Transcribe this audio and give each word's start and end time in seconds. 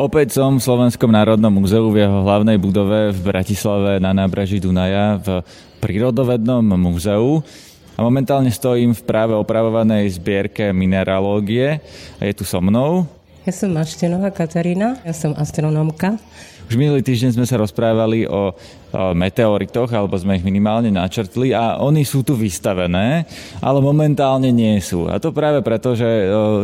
Opäť 0.00 0.40
som 0.40 0.56
v 0.56 0.64
Slovenskom 0.64 1.12
národnom 1.12 1.52
múzeu 1.52 1.84
v 1.92 2.00
jeho 2.00 2.24
hlavnej 2.24 2.56
budove 2.56 3.12
v 3.12 3.20
Bratislave 3.20 4.00
na 4.00 4.16
nábraží 4.16 4.56
Dunaja 4.56 5.20
v 5.20 5.44
prírodovednom 5.76 6.64
múzeu. 6.72 7.44
A 7.96 8.00
momentálne 8.00 8.48
stojím 8.48 8.96
v 8.96 9.04
práve 9.04 9.36
opravovanej 9.36 10.16
zbierke 10.16 10.72
mineralógie 10.72 11.84
a 12.16 12.22
je 12.24 12.32
tu 12.32 12.48
so 12.48 12.64
mnou. 12.64 13.04
Ja 13.44 13.52
som 13.52 13.76
Maštenová 13.76 14.32
Katarína, 14.32 15.04
ja 15.04 15.12
som 15.12 15.36
astronomka. 15.36 16.16
Už 16.72 16.80
minulý 16.80 17.04
týždeň 17.04 17.36
sme 17.36 17.44
sa 17.44 17.60
rozprávali 17.60 18.24
o 18.24 18.56
meteoritoch, 18.94 19.90
alebo 19.94 20.18
sme 20.18 20.36
ich 20.36 20.44
minimálne 20.46 20.90
načrtli 20.90 21.54
a 21.54 21.78
oni 21.78 22.02
sú 22.02 22.26
tu 22.26 22.34
vystavené, 22.34 23.24
ale 23.62 23.78
momentálne 23.78 24.50
nie 24.50 24.78
sú. 24.82 25.06
A 25.06 25.22
to 25.22 25.30
práve 25.30 25.62
preto, 25.62 25.94
že 25.94 26.08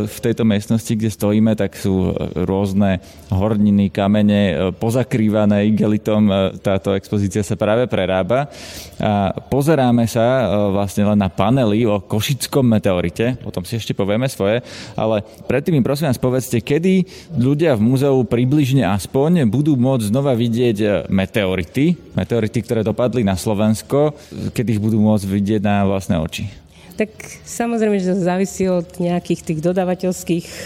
v 0.05 0.17
tejto 0.21 0.43
miestnosti, 0.43 0.91
kde 0.91 1.09
stojíme, 1.11 1.55
tak 1.55 1.75
sú 1.79 2.11
rôzne 2.35 2.99
horniny, 3.31 3.91
kamene 3.91 4.73
pozakrývané 4.75 5.67
igelitom. 5.71 6.27
Táto 6.59 6.95
expozícia 6.95 7.43
sa 7.43 7.55
práve 7.55 7.87
prerába. 7.87 8.51
A 8.97 9.31
pozeráme 9.47 10.03
sa 10.09 10.49
vlastne 10.71 11.05
len 11.07 11.19
na 11.19 11.29
panely 11.31 11.85
o 11.85 12.01
košickom 12.01 12.65
meteorite, 12.65 13.39
o 13.45 13.53
tom 13.53 13.63
si 13.63 13.77
ešte 13.77 13.93
povieme 13.95 14.25
svoje, 14.27 14.59
ale 14.97 15.23
predtým 15.45 15.77
mi 15.77 15.85
prosím 15.85 16.09
vás 16.09 16.19
povedzte, 16.19 16.59
kedy 16.59 17.05
ľudia 17.37 17.77
v 17.77 17.85
múzeu 17.85 18.17
približne 18.25 18.83
aspoň 18.83 19.45
budú 19.47 19.77
môcť 19.77 20.09
znova 20.09 20.33
vidieť 20.33 21.07
meteority, 21.07 22.16
meteority, 22.17 22.65
ktoré 22.65 22.81
dopadli 22.81 23.21
na 23.21 23.37
Slovensko, 23.37 24.17
kedy 24.57 24.77
ich 24.77 24.81
budú 24.81 24.97
môcť 24.97 25.25
vidieť 25.29 25.61
na 25.61 25.85
vlastné 25.85 26.17
oči? 26.17 26.49
Tak 26.97 27.13
samozrejme, 27.45 28.01
že 28.01 28.17
to 28.17 28.25
závisí 28.25 28.65
od 28.65 28.89
nejakých 28.97 29.45
tých 29.45 29.59
dodavateľských 29.61 30.47
e, 30.49 30.61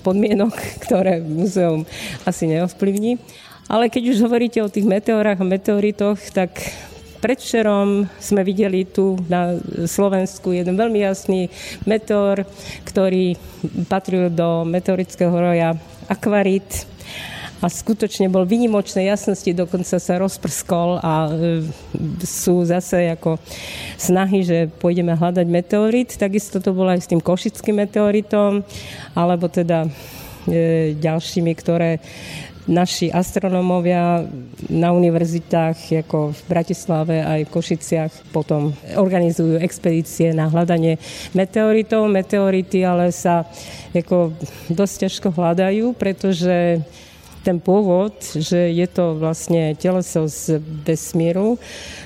podmienok, 0.00 0.56
ktoré 0.88 1.20
muzeum 1.20 1.84
asi 2.24 2.48
neovplyvní. 2.48 3.20
Ale 3.68 3.92
keď 3.92 4.16
už 4.16 4.24
hovoríte 4.24 4.64
o 4.64 4.72
tých 4.72 4.88
meteorách 4.88 5.44
a 5.44 5.44
meteoritoch, 5.44 6.16
tak 6.32 6.56
Predvčerom 7.18 8.06
sme 8.22 8.46
videli 8.46 8.86
tu 8.86 9.18
na 9.26 9.58
Slovensku 9.90 10.54
jeden 10.54 10.78
veľmi 10.78 11.02
jasný 11.02 11.50
meteor, 11.82 12.46
ktorý 12.86 13.34
patril 13.90 14.30
do 14.30 14.62
meteorického 14.62 15.34
roja 15.34 15.74
Akvarit 16.06 16.86
a 17.58 17.66
skutočne 17.66 18.30
bol 18.30 18.46
vynimočnej 18.46 19.10
jasnosti, 19.10 19.50
dokonca 19.50 19.98
sa 19.98 20.14
rozprskol 20.18 21.02
a 21.02 21.14
e, 21.26 21.30
sú 22.22 22.62
zase 22.62 23.10
ako 23.18 23.42
snahy, 23.98 24.46
že 24.46 24.70
pôjdeme 24.78 25.18
hľadať 25.18 25.46
meteorit. 25.50 26.14
Takisto 26.14 26.62
to 26.62 26.70
bolo 26.70 26.94
aj 26.94 27.02
s 27.02 27.10
tým 27.10 27.18
košickým 27.18 27.82
meteoritom, 27.82 28.62
alebo 29.18 29.50
teda 29.50 29.90
e, 30.46 30.94
ďalšími, 30.94 31.52
ktoré 31.58 31.98
naši 32.68 33.08
astronómovia 33.08 34.28
na 34.68 34.92
univerzitách 34.92 36.04
ako 36.04 36.36
v 36.36 36.40
Bratislave 36.52 37.24
aj 37.24 37.48
v 37.48 37.52
Košiciach 37.56 38.12
potom 38.28 38.76
organizujú 38.92 39.56
expedície 39.56 40.36
na 40.36 40.52
hľadanie 40.52 41.00
meteoritov. 41.32 42.12
Meteority 42.12 42.84
ale 42.84 43.08
sa 43.10 43.48
ako 43.96 44.36
dosť 44.68 44.94
ťažko 45.08 45.28
hľadajú, 45.32 45.96
pretože 45.96 46.84
ten 47.48 47.64
pôvod, 47.64 48.12
že 48.20 48.68
je 48.76 48.84
to 48.84 49.16
vlastne 49.16 49.72
teleso 49.80 50.28
z 50.28 50.60
vesmíru, 50.84 51.56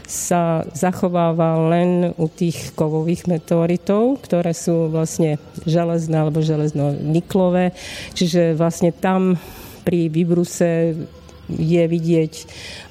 sa 0.07 0.63
zachováva 0.71 1.67
len 1.67 2.15
u 2.15 2.31
tých 2.31 2.71
kovových 2.79 3.27
meteoritov, 3.27 4.23
ktoré 4.23 4.55
sú 4.55 4.87
vlastne 4.87 5.43
železné 5.67 6.15
alebo 6.15 6.47
železno-niklové. 6.47 7.75
Čiže 8.15 8.55
vlastne 8.55 8.95
tam 8.95 9.35
pri 9.83 10.07
vybruse 10.07 10.95
je 11.51 11.85
vidieť 11.91 12.33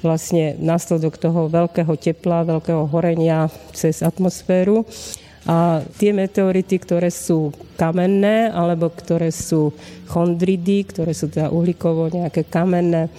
vlastne 0.04 0.52
následok 0.60 1.16
toho 1.16 1.48
veľkého 1.48 1.96
tepla, 1.96 2.44
veľkého 2.44 2.84
horenia 2.92 3.48
cez 3.72 4.04
atmosféru. 4.04 4.84
A 5.42 5.82
tie 5.98 6.14
meteority, 6.14 6.78
ktoré 6.78 7.10
sú 7.10 7.50
kamenné, 7.74 8.46
alebo 8.54 8.86
ktoré 8.94 9.34
sú 9.34 9.74
chondridy, 10.06 10.86
ktoré 10.86 11.10
sú 11.10 11.26
teda 11.26 11.50
uhlíkovo 11.50 12.14
nejaké 12.14 12.46
kamenné, 12.46 13.10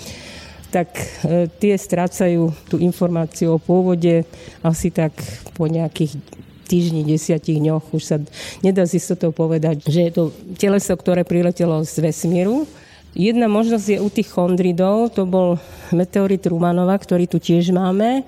tak 0.72 0.89
e, 0.97 1.51
tie 1.59 1.75
strácajú 1.75 2.50
tú 2.72 2.79
informáciu 2.79 3.59
o 3.59 3.62
pôvode 3.62 4.23
asi 4.63 4.89
tak 4.89 5.13
po 5.53 5.67
nejakých 5.67 6.17
týždni, 6.66 7.06
desiatich 7.06 7.59
dňoch. 7.59 7.94
Už 7.94 8.03
sa 8.03 8.17
nedá 8.66 8.88
z 8.88 8.97
istotou 8.97 9.29
povedať, 9.29 9.83
že 9.85 10.09
je 10.09 10.12
to 10.16 10.23
teleso, 10.57 10.95
ktoré 10.95 11.28
priletelo 11.28 11.83
z 11.83 12.01
vesmíru. 12.01 12.66
Jedna 13.13 13.45
možnosť 13.45 13.85
je 13.85 14.00
u 14.01 14.09
tých 14.09 14.33
chondridov, 14.33 15.13
to 15.13 15.29
bol 15.29 15.62
meteorit 15.94 16.41
Rumanova, 16.50 16.97
ktorý 16.97 17.29
tu 17.29 17.38
tiež 17.38 17.69
máme. 17.69 18.25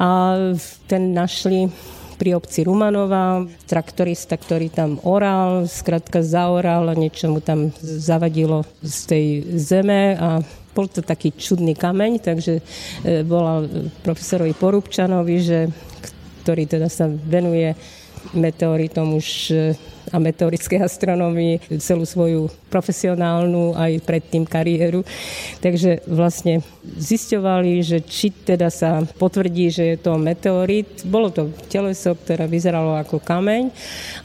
A 0.00 0.36
ten 0.88 1.12
našli 1.12 1.68
pri 2.16 2.34
obci 2.34 2.64
Rumanova, 2.64 3.44
traktorista, 3.68 4.34
ktorý 4.40 4.72
tam 4.72 4.98
oral, 5.04 5.68
skrátka 5.68 6.24
zaoral 6.24 6.88
a 6.88 6.98
niečo 6.98 7.28
mu 7.28 7.44
tam 7.44 7.70
zavadilo 7.80 8.64
z 8.80 8.98
tej 9.06 9.26
zeme 9.60 10.16
a 10.16 10.40
bol 10.76 10.92
to 10.92 11.00
taký 11.00 11.32
čudný 11.32 11.72
kameň, 11.72 12.12
takže 12.20 12.60
e, 12.60 13.24
bola 13.24 13.64
profesorovi 14.04 14.52
Porúbčanovi, 14.52 15.36
že, 15.40 15.72
ktorý 16.46 16.70
teda 16.70 16.86
sa 16.86 17.10
venuje 17.10 17.74
meteoritom 18.30 19.18
už 19.18 19.50
e, 19.50 19.74
a 20.14 20.22
meteorickej 20.22 20.78
astronomii 20.86 21.58
celú 21.82 22.06
svoju 22.06 22.46
profesionálnu 22.70 23.74
aj 23.74 23.98
predtým 24.06 24.46
kariéru. 24.46 25.02
Takže 25.58 26.06
vlastne 26.06 26.62
zisťovali, 26.86 27.82
že 27.82 27.98
či 28.06 28.30
teda 28.30 28.70
sa 28.70 29.02
potvrdí, 29.18 29.74
že 29.74 29.84
je 29.94 29.96
to 29.98 30.14
meteorit. 30.14 31.02
Bolo 31.02 31.34
to 31.34 31.50
teleso, 31.66 32.14
ktoré 32.14 32.46
vyzeralo 32.46 32.94
ako 32.94 33.18
kameň, 33.18 33.74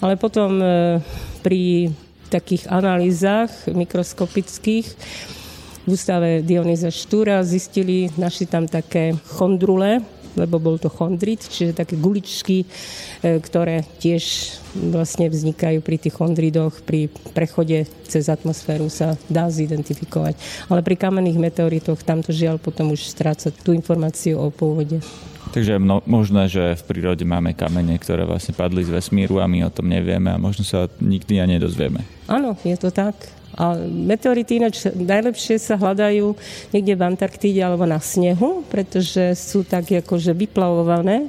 ale 0.05 0.13
potom 0.21 0.61
e, 0.61 1.01
pri 1.41 1.89
takých 2.29 2.69
analýzach 2.69 3.49
mikroskopických 3.65 4.87
v 5.81 5.89
ústave 5.89 6.45
Dionýza 6.45 6.93
Štúra 6.93 7.41
zistili, 7.41 8.13
našli 8.13 8.45
tam 8.45 8.69
také 8.69 9.17
chondrule, 9.33 10.05
lebo 10.35 10.59
bol 10.59 10.79
to 10.79 10.87
chondrit, 10.87 11.43
čiže 11.43 11.77
také 11.77 11.99
guličky, 11.99 12.63
e, 12.63 13.39
ktoré 13.39 13.83
tiež 13.99 14.55
vlastne 14.91 15.27
vznikajú 15.27 15.83
pri 15.83 15.97
tých 15.99 16.15
chondridoch, 16.15 16.83
pri 16.83 17.11
prechode 17.35 17.87
cez 18.07 18.31
atmosféru 18.31 18.87
sa 18.87 19.19
dá 19.27 19.51
zidentifikovať. 19.51 20.35
Ale 20.71 20.81
pri 20.83 20.95
kamenných 20.95 21.39
meteoritoch 21.39 22.03
tamto 22.03 22.31
žiaľ 22.31 22.59
potom 22.59 22.95
už 22.95 23.03
stráca 23.07 23.51
tú 23.51 23.75
informáciu 23.75 24.39
o 24.39 24.47
pôvode. 24.51 25.03
Takže 25.51 25.75
je 25.75 25.81
možné, 26.07 26.47
že 26.47 26.79
v 26.79 26.83
prírode 26.87 27.27
máme 27.27 27.51
kamene, 27.51 27.99
ktoré 27.99 28.23
vlastne 28.23 28.55
padli 28.55 28.87
z 28.87 28.93
vesmíru 28.95 29.43
a 29.43 29.51
my 29.51 29.67
o 29.67 29.73
tom 29.73 29.91
nevieme 29.91 30.31
a 30.31 30.39
možno 30.39 30.63
sa 30.63 30.87
nikdy 31.03 31.43
ani 31.43 31.59
nedozvieme. 31.59 32.07
Áno, 32.31 32.55
je 32.63 32.77
to 32.79 32.87
tak. 32.87 33.41
A 33.59 33.75
meteority 33.84 34.63
ináč 34.63 34.88
najlepšie 34.91 35.59
sa 35.59 35.75
hľadajú 35.75 36.35
niekde 36.72 36.94
v 36.95 37.01
Antarktíde 37.03 37.59
alebo 37.59 37.84
na 37.84 38.00
snehu, 38.00 38.63
pretože 38.72 39.35
sú 39.35 39.67
tak 39.67 39.91
akože 39.91 40.31
vyplavované 40.31 41.28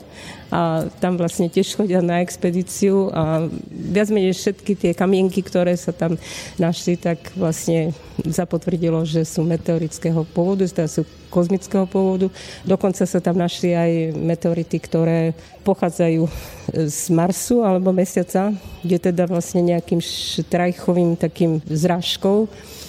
a 0.52 0.84
tam 1.00 1.16
vlastne 1.16 1.48
tiež 1.48 1.80
chodia 1.80 2.04
na 2.04 2.20
expedíciu 2.20 3.08
a 3.08 3.48
viac 3.72 4.12
menej 4.12 4.36
všetky 4.36 4.76
tie 4.76 4.92
kamienky, 4.92 5.40
ktoré 5.40 5.72
sa 5.80 5.96
tam 5.96 6.20
našli, 6.60 7.00
tak 7.00 7.32
vlastne 7.32 7.96
zapotvrdilo, 8.20 9.08
že 9.08 9.24
sú 9.24 9.48
meteorického 9.48 10.28
pôvodu, 10.28 10.68
teda 10.68 10.92
sú 10.92 11.08
kozmického 11.32 11.88
pôvodu. 11.88 12.28
Dokonca 12.68 13.08
sa 13.08 13.18
tam 13.24 13.40
našli 13.40 13.72
aj 13.72 14.12
meteority, 14.12 14.76
ktoré 14.76 15.32
pochádzajú 15.64 16.28
z 16.68 17.00
Marsu 17.08 17.64
alebo 17.64 17.88
Mesiaca, 17.88 18.52
kde 18.84 19.08
teda 19.08 19.24
vlastne 19.24 19.64
nejakým 19.64 20.04
štrajchovým 20.04 21.16
takým 21.16 21.64
zrážkou 21.64 22.44
E, 22.44 22.81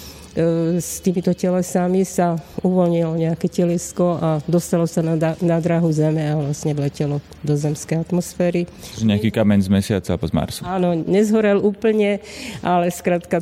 s 0.82 0.98
týmito 0.98 1.30
telesami 1.30 2.02
sa 2.02 2.34
uvoľnilo 2.66 3.14
nejaké 3.14 3.46
telesko 3.46 4.18
a 4.18 4.28
dostalo 4.50 4.82
sa 4.90 4.98
na, 4.98 5.14
na 5.38 5.58
drahu 5.62 5.86
Zeme 5.94 6.26
a 6.26 6.34
vlastne 6.34 6.74
vletelo 6.74 7.22
do 7.46 7.54
zemskej 7.54 8.02
atmosféry. 8.02 8.66
Nejaký 8.98 9.30
kameň 9.30 9.60
z 9.62 9.70
mesiaca 9.70 10.10
alebo 10.18 10.26
z 10.26 10.34
Marsu. 10.34 10.60
Áno, 10.66 10.98
nezhorel 10.98 11.62
úplne, 11.62 12.18
ale 12.66 12.90
skrátka 12.90 13.38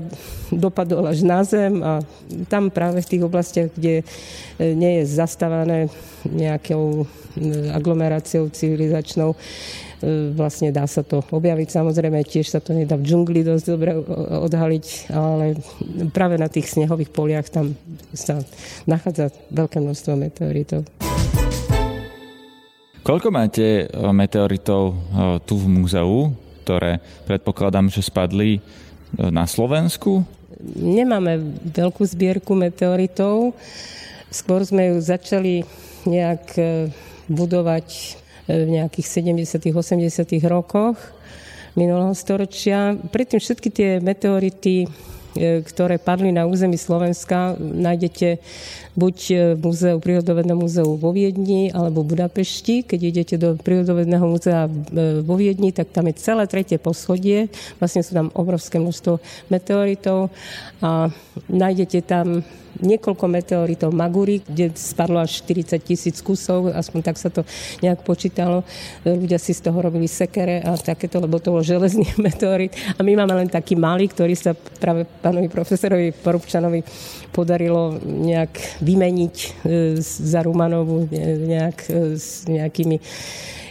dopadol 0.52 1.08
až 1.08 1.24
na 1.24 1.40
Zem 1.48 1.80
a 1.80 2.04
tam 2.52 2.68
práve 2.68 3.00
v 3.00 3.08
tých 3.08 3.22
oblastiach, 3.24 3.72
kde 3.72 4.04
e, 4.04 4.04
nie 4.76 5.00
je 5.00 5.16
zastávané 5.16 5.88
nejakou 6.28 7.08
e, 7.40 7.72
aglomeráciou 7.72 8.52
civilizačnou, 8.52 9.32
E, 9.32 9.91
vlastne 10.34 10.74
dá 10.74 10.84
sa 10.84 11.06
to 11.06 11.22
objaviť. 11.22 11.68
Samozrejme, 11.70 12.26
tiež 12.26 12.50
sa 12.50 12.60
to 12.60 12.74
nedá 12.74 12.98
v 12.98 13.06
džungli 13.06 13.46
dosť 13.46 13.64
dobre 13.64 13.94
odhaliť, 14.46 14.86
ale 15.14 15.56
práve 16.10 16.36
na 16.36 16.50
tých 16.50 16.74
snehových 16.74 17.14
poliach 17.14 17.48
tam 17.48 17.78
sa 18.12 18.42
nachádza 18.84 19.30
veľké 19.54 19.78
množstvo 19.78 20.12
meteoritov. 20.18 20.82
Koľko 23.02 23.28
máte 23.34 23.66
e, 23.82 23.84
meteoritov 24.14 24.82
e, 24.90 24.94
tu 25.42 25.58
v 25.58 25.66
múzeu, 25.66 26.30
ktoré 26.62 27.02
predpokladám, 27.26 27.90
že 27.90 28.06
spadli 28.06 28.62
na 29.18 29.42
Slovensku? 29.44 30.22
nemáme 30.76 31.58
veľkú 31.66 32.02
zbierku 32.06 32.54
meteoritov. 32.54 33.56
Skôr 34.32 34.64
sme 34.64 34.94
ju 34.94 34.96
začali 35.02 35.66
nejak 36.08 36.44
e, 36.56 36.88
budovať 37.28 37.88
e, 37.90 38.06
v 38.48 38.68
nejakých 38.68 39.06
70 39.22 39.70
80 39.70 40.50
rokoch 40.50 40.98
minulého 41.78 42.12
storočia. 42.12 42.94
Predtým 43.10 43.40
všetky 43.40 43.68
tie 43.72 43.90
meteority 44.02 44.90
E, 45.32 45.64
ktoré 45.64 45.96
padli 45.96 46.28
na 46.28 46.44
území 46.44 46.76
Slovenska, 46.76 47.56
nájdete 47.56 48.36
buď 48.92 49.16
v 49.56 49.60
múzeu, 49.64 49.96
prírodovednom 49.96 50.60
múzeu 50.60 50.84
vo 50.84 51.08
Viedni 51.08 51.72
alebo 51.72 52.04
v 52.04 52.12
Budapešti. 52.12 52.84
Keď 52.84 53.00
idete 53.00 53.34
do 53.40 53.56
prírodovedného 53.56 54.28
múzea 54.28 54.68
e, 54.68 55.24
vo 55.24 55.34
Viedni, 55.40 55.72
tak 55.72 55.88
tam 55.88 56.12
je 56.12 56.20
celé 56.20 56.44
tretie 56.44 56.76
poschodie. 56.76 57.48
Vlastne 57.80 58.04
sú 58.04 58.12
tam 58.12 58.28
obrovské 58.36 58.76
množstvo 58.76 59.24
meteoritov 59.48 60.28
a 60.84 61.08
nájdete 61.48 62.04
tam 62.04 62.44
niekoľko 62.80 63.24
meteoritov 63.28 63.90
Maguri, 63.92 64.40
kde 64.40 64.72
spadlo 64.72 65.20
až 65.20 65.44
40 65.44 65.82
tisíc 65.82 66.16
kusov, 66.24 66.72
aspoň 66.72 67.00
tak 67.04 67.16
sa 67.20 67.28
to 67.28 67.44
nejak 67.84 68.00
počítalo. 68.06 68.64
Ľudia 69.04 69.36
si 69.36 69.52
z 69.52 69.68
toho 69.68 69.78
robili 69.82 70.08
sekere 70.08 70.64
a 70.64 70.78
takéto, 70.78 71.20
lebo 71.20 71.36
to 71.42 71.52
bol 71.52 71.60
železný 71.60 72.08
meteorit. 72.26 72.72
A 72.96 73.04
my 73.04 73.12
máme 73.18 73.44
len 73.44 73.48
taký 73.52 73.76
malý, 73.76 74.08
ktorý 74.08 74.32
sa 74.32 74.56
práve 74.56 75.04
pánovi 75.20 75.52
profesorovi 75.52 76.14
Porubčanovi 76.16 76.80
podarilo 77.32 77.96
nejak 78.02 78.84
vymeniť 78.84 79.36
e, 79.36 79.48
za 80.00 80.40
Rumanovu 80.44 81.08
nejak 81.48 81.78
e, 81.88 82.16
s 82.20 82.44
nejakými 82.44 82.96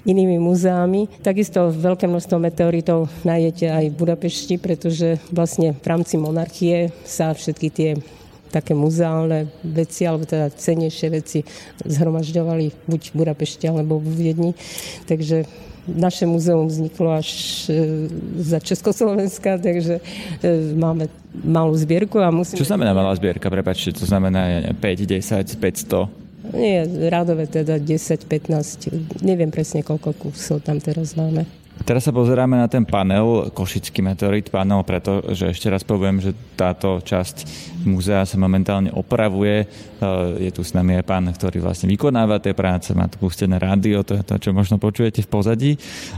inými 0.05 0.41
muzeami. 0.41 1.05
Takisto 1.21 1.69
veľké 1.69 2.09
množstvo 2.09 2.37
meteoritov 2.41 3.05
nájdete 3.21 3.65
aj 3.69 3.85
v 3.93 3.99
Budapešti, 4.01 4.55
pretože 4.57 5.21
vlastne 5.29 5.77
v 5.77 5.85
rámci 5.85 6.17
monarchie 6.17 6.89
sa 7.05 7.33
všetky 7.33 7.67
tie 7.69 7.89
také 8.51 8.75
muzeálne 8.75 9.47
veci, 9.63 10.03
alebo 10.03 10.27
teda 10.27 10.51
cenejšie 10.51 11.07
veci 11.09 11.39
zhromažďovali 11.87 12.85
buď 12.85 13.01
v 13.11 13.13
Budapešti 13.15 13.65
alebo 13.71 13.97
v 13.97 14.11
Viedni. 14.11 14.51
Takže 15.07 15.47
naše 15.87 16.29
muzeum 16.29 16.69
vzniklo 16.69 17.09
až 17.09 17.29
e, 17.69 18.05
za 18.37 18.61
Československa, 18.61 19.57
takže 19.57 19.97
e, 19.97 20.51
máme 20.77 21.09
malú 21.41 21.73
zbierku 21.73 22.21
a 22.21 22.29
musíme... 22.29 22.61
Čo 22.61 22.69
znamená 22.69 22.93
malá 22.93 23.15
zbierka? 23.17 23.49
Prepačte, 23.49 23.97
to 23.97 24.05
znamená 24.05 24.69
5, 24.77 25.09
10, 25.09 25.57
500? 25.57 26.21
Nie, 26.53 26.85
rádové 27.09 27.47
teda 27.47 27.79
10, 27.79 28.27
15, 28.27 29.23
neviem 29.23 29.53
presne 29.53 29.85
koľko 29.85 30.29
kusov 30.29 30.61
tam 30.61 30.81
teraz 30.83 31.15
máme. 31.15 31.47
Teraz 31.81 32.05
sa 32.05 32.13
pozeráme 32.13 32.61
na 32.61 32.69
ten 32.69 32.85
panel, 32.85 33.49
Košický 33.57 34.05
meteorit 34.05 34.53
panel, 34.53 34.85
pretože 34.85 35.49
ešte 35.49 35.65
raz 35.65 35.81
poviem, 35.81 36.21
že 36.21 36.37
táto 36.53 37.01
časť 37.01 37.71
múzea 37.85 38.21
sa 38.25 38.37
momentálne 38.37 38.93
opravuje. 38.93 39.65
E, 39.65 40.45
je 40.45 40.51
tu 40.53 40.61
s 40.61 40.77
nami 40.77 41.01
aj 41.01 41.05
pán, 41.05 41.25
ktorý 41.25 41.61
vlastne 41.61 41.89
vykonáva 41.89 42.37
tie 42.37 42.53
práce, 42.53 42.93
má 42.93 43.09
tu 43.09 43.17
pustené 43.17 43.57
rádio, 43.57 44.05
to 44.05 44.13
je 44.17 44.23
to, 44.25 44.35
čo 44.37 44.49
možno 44.53 44.77
počujete 44.77 45.25
v 45.25 45.29
pozadí. 45.29 45.71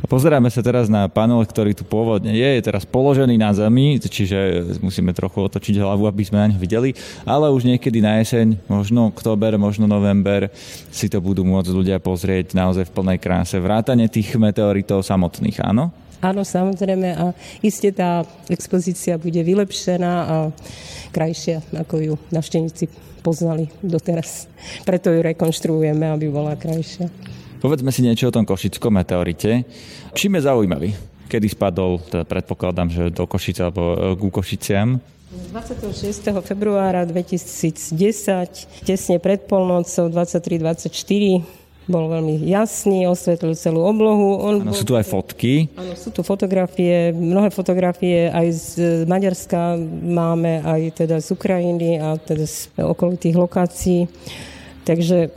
A 0.04 0.06
pozeráme 0.07 0.51
sa 0.51 0.60
teraz 0.60 0.92
na 0.92 1.07
panel, 1.07 1.39
ktorý 1.44 1.71
tu 1.71 1.88
pôvodne 1.88 2.36
je, 2.36 2.50
je 2.60 2.62
teraz 2.63 2.83
položený 2.83 3.39
na 3.39 3.56
zemi, 3.56 4.00
čiže 4.04 4.68
musíme 4.83 5.15
trochu 5.15 5.48
otočiť 5.48 5.80
hlavu, 5.80 6.07
aby 6.07 6.24
sme 6.27 6.44
na 6.44 6.48
ňo 6.51 6.57
videli, 6.60 6.92
ale 7.24 7.48
už 7.48 7.63
niekedy 7.63 8.04
na 8.04 8.19
jeseň, 8.19 8.60
možno 8.68 9.07
október, 9.07 9.56
možno 9.56 9.88
november, 9.88 10.51
si 10.92 11.07
to 11.07 11.24
budú 11.24 11.48
môcť 11.48 11.71
ľudia 11.71 11.98
pozrieť 12.04 12.51
naozaj 12.51 12.92
v 12.92 12.95
plnej 12.95 13.18
kráse. 13.24 13.56
Vrátane 13.60 14.12
tých 14.12 14.36
meteoritov 14.36 15.06
samotných 15.07 15.52
nich, 15.53 15.61
áno? 15.61 15.94
Áno, 16.23 16.41
samozrejme 16.41 17.09
a 17.13 17.25
iste 17.61 17.94
tá 17.94 18.25
expozícia 18.50 19.21
bude 19.21 19.44
vylepšená 19.44 20.13
a 20.25 20.35
krajšia, 21.13 21.61
ako 21.77 21.95
ju 22.01 22.13
navštevníci 22.33 22.89
poznali 23.21 23.69
doteraz. 23.85 24.50
Preto 24.88 25.13
ju 25.13 25.21
rekonštruujeme, 25.21 26.09
aby 26.09 26.31
bola 26.33 26.57
krajšia. 26.57 27.11
Povedzme 27.61 27.91
si 27.94 28.03
niečo 28.03 28.31
o 28.31 28.35
tom 28.35 28.47
košickom 28.47 28.91
meteorite. 28.91 29.63
Čím 30.15 30.39
je 30.39 30.47
zaujímavý? 30.47 30.89
Kedy 31.27 31.47
spadol, 31.47 32.00
teda 32.03 32.27
predpokladám, 32.27 32.91
že 32.91 33.03
do 33.11 33.23
Košice 33.23 33.63
alebo 33.63 33.95
e, 33.95 34.19
ku 34.19 34.27
Košiciam? 34.27 35.00
26. 35.33 36.29
februára 36.45 37.07
2010, 37.09 38.85
tesne 38.85 39.17
pred 39.17 39.47
polnocou 39.50 40.11
23.24 40.11 41.62
bol 41.83 42.07
veľmi 42.07 42.47
jasný, 42.47 43.03
osvetlil 43.07 43.59
celú 43.59 43.83
oblohu. 43.83 44.39
On 44.39 44.63
ano, 44.63 44.71
bol... 44.71 44.75
sú 44.75 44.88
tu 44.88 44.95
aj 44.95 45.03
fotky. 45.03 45.68
Áno, 45.75 45.94
sú 46.00 46.15
tu 46.15 46.24
fotografie, 46.24 47.12
mnohé 47.12 47.51
fotografie 47.51 48.31
aj 48.31 48.47
z 48.56 48.68
Maďarska 49.03 49.75
máme, 50.03 50.63
aj 50.63 51.03
teda 51.03 51.19
z 51.19 51.27
Ukrajiny 51.35 52.00
a 52.00 52.15
teda 52.15 52.47
z 52.47 52.71
okolitých 52.80 53.35
lokácií. 53.35 54.07
Takže 54.88 55.35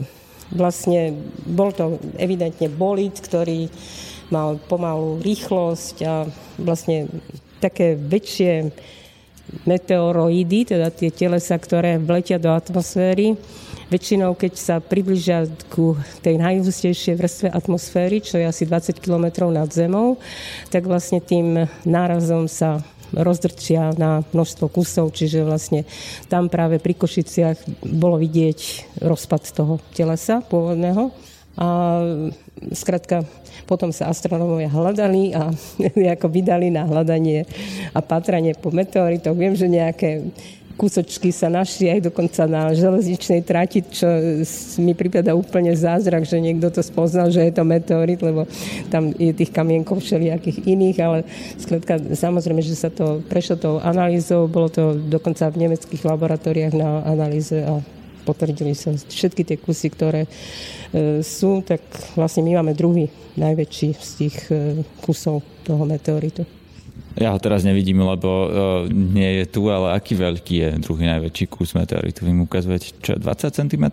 vlastne 0.55 1.15
bol 1.43 1.75
to 1.75 1.99
evidentne 2.15 2.71
bolit, 2.71 3.19
ktorý 3.19 3.67
mal 4.31 4.59
pomalú 4.67 5.19
rýchlosť 5.23 5.95
a 6.03 6.27
vlastne 6.59 7.07
také 7.59 7.95
väčšie 7.95 8.71
meteoroidy, 9.63 10.75
teda 10.75 10.91
tie 10.91 11.11
telesa, 11.11 11.55
ktoré 11.55 11.95
vletia 11.95 12.35
do 12.35 12.51
atmosféry, 12.51 13.39
Väčšinou, 13.87 14.35
keď 14.35 14.53
sa 14.59 14.75
približia 14.83 15.47
ku 15.71 15.95
tej 16.19 16.35
najhustejšej 16.43 17.15
vrstve 17.15 17.47
atmosféry, 17.47 18.19
čo 18.19 18.35
je 18.35 18.43
asi 18.43 18.67
20 18.67 18.99
km 18.99 19.47
nad 19.47 19.71
zemou, 19.71 20.19
tak 20.67 20.83
vlastne 20.83 21.23
tým 21.23 21.63
nárazom 21.87 22.51
sa 22.51 22.83
rozdrčia 23.15 23.95
na 23.95 24.27
množstvo 24.35 24.67
kusov, 24.67 25.15
čiže 25.15 25.47
vlastne 25.47 25.87
tam 26.27 26.51
práve 26.51 26.83
pri 26.83 26.99
Košiciach 26.99 27.87
bolo 27.87 28.19
vidieť 28.19 28.91
rozpad 29.07 29.55
toho 29.55 29.79
telesa 29.95 30.43
pôvodného. 30.43 31.15
A 31.57 31.67
skrátka, 32.75 33.25
potom 33.65 33.89
sa 33.95 34.11
astronómovia 34.11 34.69
hľadali 34.69 35.31
a 35.33 35.49
nejako 35.99 36.27
vydali 36.27 36.69
na 36.69 36.85
hľadanie 36.85 37.47
a 37.95 37.99
patranie 38.03 38.53
po 38.53 38.69
meteoritoch. 38.69 39.33
Viem, 39.33 39.55
že 39.55 39.71
nejaké 39.71 40.27
kúsočky 40.77 41.33
sa 41.33 41.49
našli 41.49 41.89
aj 41.89 42.13
dokonca 42.13 42.45
na 42.45 42.69
železničnej 42.71 43.41
trati, 43.41 43.81
čo 43.81 44.05
mi 44.77 44.93
prípada 44.93 45.33
úplne 45.33 45.73
zázrak, 45.73 46.23
že 46.23 46.37
niekto 46.37 46.69
to 46.69 46.85
spoznal, 46.85 47.33
že 47.33 47.41
je 47.41 47.53
to 47.57 47.65
meteorit, 47.65 48.21
lebo 48.21 48.45
tam 48.93 49.09
je 49.17 49.33
tých 49.33 49.49
kamienkov 49.49 50.05
všelijakých 50.05 50.69
iných, 50.69 50.97
ale 51.01 51.17
skladka, 51.57 51.97
samozrejme, 52.13 52.61
že 52.61 52.77
sa 52.77 52.93
to 52.93 53.25
prešlo 53.25 53.57
tou 53.57 53.75
analýzou, 53.81 54.45
bolo 54.45 54.69
to 54.69 54.93
dokonca 54.93 55.49
v 55.49 55.65
nemeckých 55.65 56.05
laboratóriách 56.05 56.73
na 56.77 57.01
analýze 57.09 57.57
a 57.57 57.81
potvrdili 58.27 58.77
sa 58.77 58.93
všetky 58.93 59.41
tie 59.47 59.57
kusy, 59.57 59.87
ktoré 59.89 60.27
e, 60.27 60.29
sú, 61.23 61.63
tak 61.63 61.79
vlastne 62.19 62.43
my 62.43 62.59
máme 62.59 62.75
druhý 62.75 63.07
najväčší 63.39 63.89
z 63.95 64.09
tých 64.19 64.37
e, 64.51 64.83
kusov 64.99 65.41
toho 65.63 65.87
meteoritu. 65.87 66.56
Ja 67.17 67.33
ho 67.33 67.39
teraz 67.41 67.65
nevidím, 67.65 68.05
lebo 68.05 68.29
uh, 68.29 68.49
nie 68.91 69.41
je 69.41 69.45
tu, 69.49 69.65
ale 69.73 69.97
aký 69.97 70.13
veľký 70.13 70.55
je 70.61 70.69
druhý 70.77 71.09
najväčší 71.09 71.49
kus 71.49 71.73
meteoritu? 71.73 72.21
Vy 72.21 72.33
mu 72.33 72.45
ukazujete, 72.45 72.93
čo 73.01 73.17
20 73.17 73.57
cm? 73.57 73.85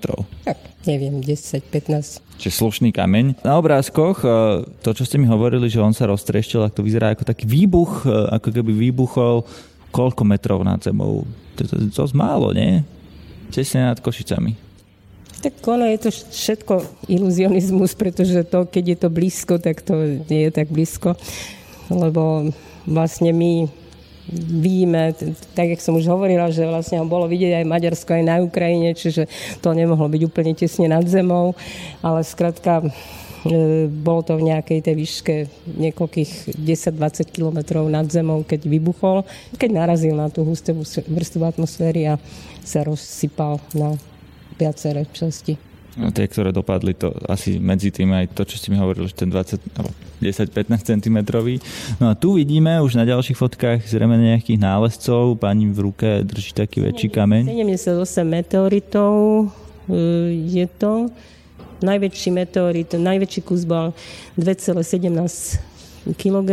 Tak, 0.45 0.59
neviem, 0.85 1.25
10-15. 1.25 2.21
Čiže 2.37 2.53
slušný 2.53 2.93
kameň. 2.93 3.41
Na 3.41 3.57
obrázkoch, 3.57 4.21
uh, 4.21 4.61
to, 4.85 4.93
čo 4.93 5.09
ste 5.09 5.17
mi 5.17 5.25
hovorili, 5.25 5.73
že 5.73 5.81
on 5.81 5.97
sa 5.97 6.05
roztreštil, 6.05 6.69
ak 6.69 6.77
to 6.77 6.85
vyzerá 6.85 7.17
ako 7.17 7.25
taký 7.25 7.49
výbuch, 7.49 8.05
uh, 8.05 8.29
ako 8.37 8.53
keby 8.53 8.93
výbuchol 8.93 9.49
koľko 9.95 10.23
metrov 10.27 10.61
nad 10.67 10.83
zemou? 10.83 11.23
To 11.55 11.59
je 11.63 11.89
dosť 11.95 12.15
málo, 12.19 12.51
nie? 12.51 12.83
Tesne 13.55 13.89
nad 13.89 14.03
Košicami. 14.03 14.59
Tak 15.39 15.61
ono 15.69 15.87
je 15.87 15.99
to 16.03 16.11
všetko 16.11 16.75
iluzionizmus, 17.07 17.95
pretože 17.95 18.43
to, 18.49 18.67
keď 18.67 18.85
je 18.85 18.99
to 18.99 19.09
blízko, 19.13 19.55
tak 19.63 19.85
to 19.85 20.25
nie 20.27 20.49
je 20.49 20.51
tak 20.51 20.73
blízko. 20.73 21.15
Lebo 21.93 22.51
vlastne 22.85 23.33
my 23.33 23.69
vidíme, 24.33 25.13
tak 25.53 25.77
jak 25.77 25.81
som 25.85 26.01
už 26.01 26.09
hovorila, 26.09 26.49
že 26.49 26.65
vlastne 26.65 27.01
ho 27.01 27.07
bolo 27.07 27.29
vidieť 27.29 27.61
aj 27.61 27.69
Maďarsko, 27.69 28.11
aj 28.17 28.25
na 28.25 28.37
Ukrajine, 28.41 28.97
čiže 28.97 29.29
to 29.61 29.77
nemohlo 29.77 30.09
byť 30.09 30.23
úplne 30.25 30.57
tesne 30.57 30.89
nad 30.89 31.05
zemou, 31.05 31.53
ale 32.01 32.25
skrátka 32.25 32.81
e, 32.81 32.89
bolo 33.85 34.25
to 34.25 34.41
v 34.41 34.49
nejakej 34.49 34.81
tej 34.81 34.95
výške 34.97 35.35
niekoľkých 35.77 36.57
10-20 36.57 37.37
kilometrov 37.37 37.85
nad 37.93 38.09
zemou, 38.09 38.41
keď 38.49 38.65
vybuchol, 38.65 39.29
keď 39.61 39.71
narazil 39.85 40.17
na 40.17 40.33
tú 40.33 40.41
hustú 40.49 40.73
vrstvu 41.05 41.45
atmosféry 41.45 42.09
a 42.09 42.15
sa 42.65 42.81
rozsypal 42.81 43.61
na 43.77 43.93
viaceré 44.57 45.05
časti. 45.13 45.74
Tie, 45.95 46.27
ktoré 46.27 46.51
dopadli, 46.51 46.91
to 46.91 47.15
asi 47.31 47.63
medzi 47.63 47.95
tým 47.95 48.11
aj 48.11 48.35
to, 48.35 48.43
čo 48.43 48.59
ste 48.59 48.75
mi 48.75 48.83
hovorili, 48.83 49.07
že 49.07 49.15
ten 49.15 49.31
20, 49.31 49.63
10-15 50.19 50.91
cm. 50.91 51.19
No 52.03 52.11
a 52.11 52.19
tu 52.19 52.35
vidíme 52.35 52.83
už 52.83 52.99
na 52.99 53.07
ďalších 53.07 53.39
fotkách 53.39 53.87
zrejme 53.87 54.19
nejakých 54.19 54.59
nálezcov. 54.59 55.39
Pani 55.39 55.71
v 55.71 55.79
ruke 55.79 56.27
drží 56.27 56.51
taký 56.51 56.83
väčší 56.83 57.15
kameň. 57.15 57.47
78 57.47 58.27
meteoritov 58.27 59.15
e, 59.87 59.95
je 60.35 60.67
to. 60.67 61.15
Najväčší 61.85 62.31
meteorit, 62.35 62.91
najväčší 62.97 63.41
kus 63.47 63.63
bol 63.63 63.95
2,17 64.35 64.83
kg. 66.19 66.51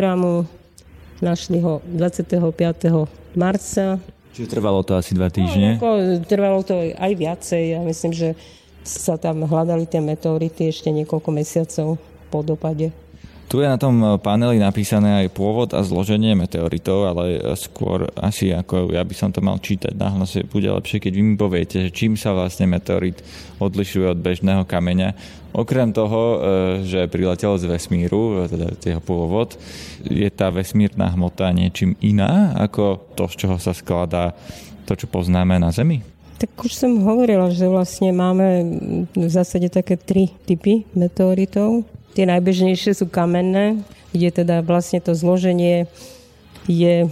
Našli 1.21 1.57
ho 1.61 1.81
25. 1.85 2.41
marca 3.37 4.01
Čiže 4.31 4.47
trvalo 4.47 4.79
to 4.83 4.95
asi 4.95 5.11
dva 5.11 5.27
týždne? 5.27 5.75
No, 5.75 5.99
trvalo 6.23 6.63
to 6.63 6.95
aj 6.95 7.11
viacej. 7.19 7.75
Ja 7.75 7.79
myslím, 7.83 8.15
že 8.15 8.39
sa 8.81 9.17
tam 9.17 9.45
hľadali 9.45 9.85
tie 9.85 10.01
meteority 10.01 10.69
ešte 10.69 10.89
niekoľko 10.89 11.29
mesiacov 11.29 11.87
po 12.33 12.39
dopade. 12.41 12.89
Tu 13.51 13.59
je 13.59 13.67
na 13.67 13.75
tom 13.75 13.99
paneli 14.23 14.63
napísané 14.63 15.27
aj 15.27 15.35
pôvod 15.35 15.75
a 15.75 15.83
zloženie 15.83 16.39
meteoritov, 16.39 17.03
ale 17.03 17.35
skôr 17.59 18.07
asi 18.15 18.47
ako 18.47 18.95
ja 18.95 19.03
by 19.03 19.11
som 19.11 19.27
to 19.27 19.43
mal 19.43 19.59
čítať 19.59 19.91
na 19.91 20.07
hlase, 20.07 20.47
bude 20.47 20.71
lepšie, 20.71 21.03
keď 21.03 21.13
vy 21.19 21.23
mi 21.27 21.35
poviete, 21.35 21.83
že 21.83 21.91
čím 21.91 22.15
sa 22.15 22.31
vlastne 22.31 22.71
meteorit 22.71 23.19
odlišuje 23.59 24.07
od 24.07 24.23
bežného 24.23 24.63
kameňa. 24.63 25.11
Okrem 25.51 25.91
toho, 25.91 26.19
e, 26.23 26.37
že 26.87 27.11
priletel 27.11 27.59
z 27.59 27.67
vesmíru, 27.67 28.47
teda 28.47 28.71
jeho 28.79 29.03
pôvod, 29.03 29.59
je 30.07 30.31
tá 30.31 30.47
vesmírna 30.47 31.11
hmota 31.11 31.51
niečím 31.51 31.99
iná 31.99 32.55
ako 32.55 33.03
to, 33.19 33.27
z 33.27 33.35
čoho 33.35 33.59
sa 33.59 33.75
skladá 33.75 34.31
to, 34.87 34.95
čo 34.95 35.11
poznáme 35.11 35.59
na 35.59 35.75
Zemi? 35.75 35.99
Tak 36.41 36.57
už 36.57 36.73
som 36.73 37.05
hovorila, 37.05 37.53
že 37.53 37.69
vlastne 37.69 38.09
máme 38.09 38.65
v 39.13 39.29
zásade 39.29 39.69
také 39.69 39.93
tri 39.93 40.33
typy 40.49 40.89
meteoritov. 40.97 41.85
Tie 42.17 42.25
najbežnejšie 42.25 42.97
sú 42.97 43.05
kamenné, 43.13 43.85
kde 44.09 44.41
teda 44.41 44.65
vlastne 44.65 44.97
to 45.05 45.13
zloženie 45.13 45.85
je 46.65 47.05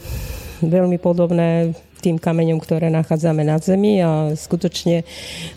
veľmi 0.65 0.97
podobné 0.97 1.77
tým 2.01 2.17
kameňom, 2.17 2.57
ktoré 2.57 2.89
nachádzame 2.89 3.45
na 3.45 3.61
Zemi 3.61 4.01
a 4.01 4.33
skutočne 4.33 5.05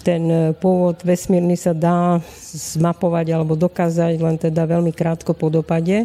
ten 0.05 0.53
pôvod 0.61 1.01
vesmírny 1.01 1.57
sa 1.57 1.73
dá 1.73 2.21
zmapovať 2.53 3.33
alebo 3.33 3.57
dokázať 3.57 4.21
len 4.21 4.37
teda 4.37 4.69
veľmi 4.69 4.93
krátko 4.93 5.33
po 5.33 5.49
dopade. 5.49 6.05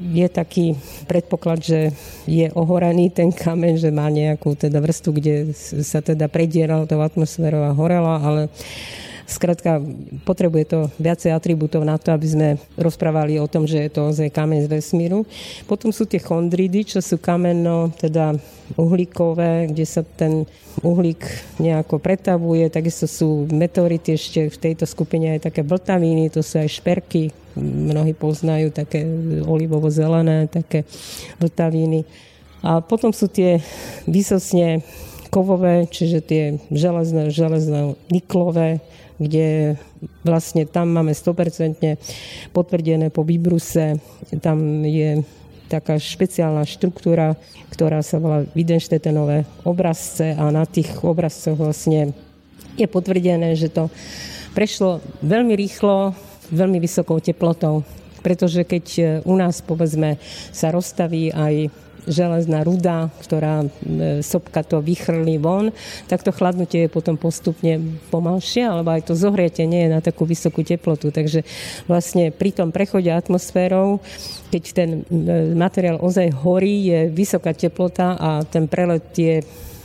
Je 0.00 0.24
taký 0.32 0.80
predpoklad, 1.04 1.60
že 1.60 1.92
je 2.24 2.48
ohorený 2.56 3.12
ten 3.12 3.28
kameň, 3.28 3.76
že 3.76 3.90
má 3.92 4.08
nejakú 4.08 4.56
teda 4.56 4.80
vrstu, 4.80 5.12
kde 5.12 5.52
sa 5.84 6.00
teda 6.00 6.24
predieral 6.32 6.88
tou 6.88 7.04
atmosférou 7.04 7.68
a 7.68 7.76
horela, 7.76 8.16
ale 8.16 8.42
Skrátka, 9.30 9.78
potrebuje 10.26 10.64
to 10.66 10.78
viacej 10.98 11.30
atribútov 11.30 11.86
na 11.86 11.94
to, 12.02 12.10
aby 12.10 12.26
sme 12.26 12.48
rozprávali 12.74 13.38
o 13.38 13.46
tom, 13.46 13.62
že 13.62 13.86
je 13.86 13.90
to 13.94 14.10
ozaj 14.10 14.26
kameň 14.34 14.66
z 14.66 14.70
vesmíru. 14.74 15.22
Potom 15.70 15.94
sú 15.94 16.02
tie 16.02 16.18
chondridy, 16.18 16.82
čo 16.82 16.98
sú 16.98 17.14
kameno, 17.22 17.94
teda 17.94 18.34
uhlíkové, 18.74 19.70
kde 19.70 19.86
sa 19.86 20.02
ten 20.02 20.50
uhlík 20.82 21.22
nejako 21.62 22.02
pretavuje. 22.02 22.66
Takisto 22.74 23.06
sú 23.06 23.46
meteority 23.46 24.18
ešte 24.18 24.50
v 24.50 24.58
tejto 24.58 24.82
skupine 24.82 25.38
aj 25.38 25.46
také 25.46 25.62
vltaviny, 25.62 26.26
to 26.34 26.42
sú 26.42 26.58
aj 26.58 26.82
šperky, 26.82 27.30
mnohí 27.54 28.10
poznajú 28.18 28.74
také 28.74 29.06
olivovo-zelené, 29.46 30.50
také 30.50 30.82
vltaviny. 31.38 32.02
A 32.66 32.82
potom 32.82 33.14
sú 33.14 33.30
tie 33.30 33.62
vysosne 34.10 34.82
kovové, 35.30 35.86
čiže 35.86 36.18
tie 36.20 36.42
železné, 36.74 37.30
železné, 37.30 37.94
niklové, 38.10 38.82
kde 39.20 39.76
vlastne 40.24 40.64
tam 40.64 40.96
máme 40.96 41.12
100% 41.12 42.00
potvrdené 42.56 43.12
po 43.12 43.20
výbruse. 43.20 44.00
Tam 44.40 44.80
je 44.80 45.20
taká 45.68 46.00
špeciálna 46.00 46.64
štruktúra, 46.64 47.36
ktorá 47.70 48.00
sa 48.00 48.18
volá 48.18 48.48
Widenštetenové 48.56 49.44
obrazce 49.62 50.34
a 50.34 50.48
na 50.48 50.64
tých 50.64 50.90
obrazcoch 51.04 51.54
vlastne 51.54 52.16
je 52.74 52.88
potvrdené, 52.88 53.54
že 53.54 53.68
to 53.68 53.92
prešlo 54.56 55.04
veľmi 55.20 55.54
rýchlo, 55.54 56.16
veľmi 56.50 56.80
vysokou 56.80 57.20
teplotou. 57.20 57.84
Pretože 58.24 58.64
keď 58.64 58.86
u 59.24 59.34
nás, 59.36 59.62
povedzme, 59.62 60.20
sa 60.50 60.72
rozstaví 60.72 61.32
aj 61.32 61.70
železná 62.06 62.64
ruda, 62.64 63.08
ktorá 63.24 63.64
e, 63.64 63.68
sopka 64.24 64.64
to 64.64 64.80
vychrlí 64.80 65.36
von, 65.40 65.72
tak 66.06 66.24
to 66.24 66.32
chladnutie 66.32 66.86
je 66.86 66.90
potom 66.92 67.16
postupne 67.16 67.80
pomalšie, 68.08 68.68
alebo 68.68 68.92
aj 68.94 69.08
to 69.08 69.14
zohriete 69.16 69.64
nie 69.64 69.88
je 69.88 69.94
na 69.94 70.00
takú 70.00 70.24
vysokú 70.24 70.64
teplotu. 70.64 71.12
Takže 71.12 71.44
vlastne 71.90 72.30
pri 72.30 72.56
tom 72.56 72.70
prechode 72.72 73.08
atmosférou, 73.08 74.00
keď 74.48 74.62
ten 74.72 74.90
e, 75.08 75.52
materiál 75.56 76.00
ozaj 76.00 76.32
horí, 76.44 76.88
je 76.88 77.00
vysoká 77.12 77.52
teplota 77.52 78.16
a 78.16 78.30
ten 78.44 78.64
prelet 78.66 79.06
je 79.16 79.36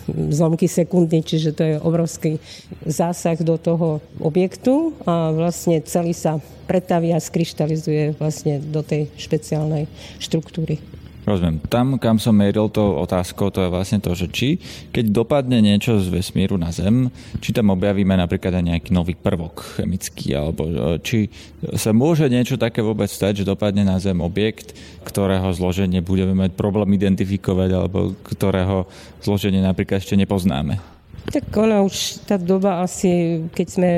zlomky 0.07 0.69
sekundy, 0.69 1.25
čiže 1.25 1.57
to 1.57 1.63
je 1.65 1.75
obrovský 1.81 2.38
zásah 2.86 3.38
do 3.41 3.57
toho 3.57 4.01
objektu 4.22 4.93
a 5.05 5.34
vlastne 5.34 5.81
celý 5.81 6.13
sa 6.13 6.38
pretaví 6.69 7.13
a 7.13 7.22
skryštalizuje 7.22 8.17
vlastne 8.17 8.62
do 8.62 8.86
tej 8.86 9.10
špeciálnej 9.17 9.89
štruktúry. 10.22 10.81
Rozumiem. 11.25 11.58
Tam, 11.74 11.98
kam 11.98 12.22
som 12.22 12.38
meril 12.38 12.70
to 12.70 13.01
otázkou, 13.01 13.50
to 13.50 13.65
je 13.65 13.74
vlastne 13.74 13.98
to, 13.98 14.13
že 14.13 14.29
či 14.29 14.62
keď 14.94 15.10
dopadne 15.10 15.58
niečo 15.58 15.98
z 15.98 16.13
vesmíru 16.13 16.53
na 16.53 16.70
Zem, 16.70 17.10
či 17.41 17.50
tam 17.50 17.74
objavíme 17.74 18.13
napríklad 18.13 18.53
aj 18.53 18.63
nejaký 18.63 18.89
nový 18.94 19.17
prvok 19.17 19.82
chemický, 19.82 20.38
alebo 20.38 20.70
e, 20.70 21.01
či 21.01 21.34
sa 21.74 21.98
môže 21.98 22.29
niečo 22.29 22.62
také 22.62 22.86
vôbec 22.86 23.10
stať, 23.10 23.41
že 23.41 23.50
dopadne 23.50 23.82
na 23.82 23.98
Zem 23.98 24.22
objekt, 24.22 24.77
ktorého 25.01 25.50
zloženie 25.50 26.05
budeme 26.05 26.38
mať 26.38 26.53
problém 26.53 26.94
identifikovať, 26.94 27.70
alebo 27.74 28.13
ktorého 28.22 28.86
zloženie 29.25 29.65
napríklad 29.65 30.05
ešte 30.05 30.13
nepoznáme. 30.13 30.77
Tak 31.25 31.50
ona 31.58 31.82
už 31.82 32.22
tá 32.29 32.38
doba 32.38 32.86
asi, 32.86 33.41
keď 33.50 33.67
sme 33.67 33.89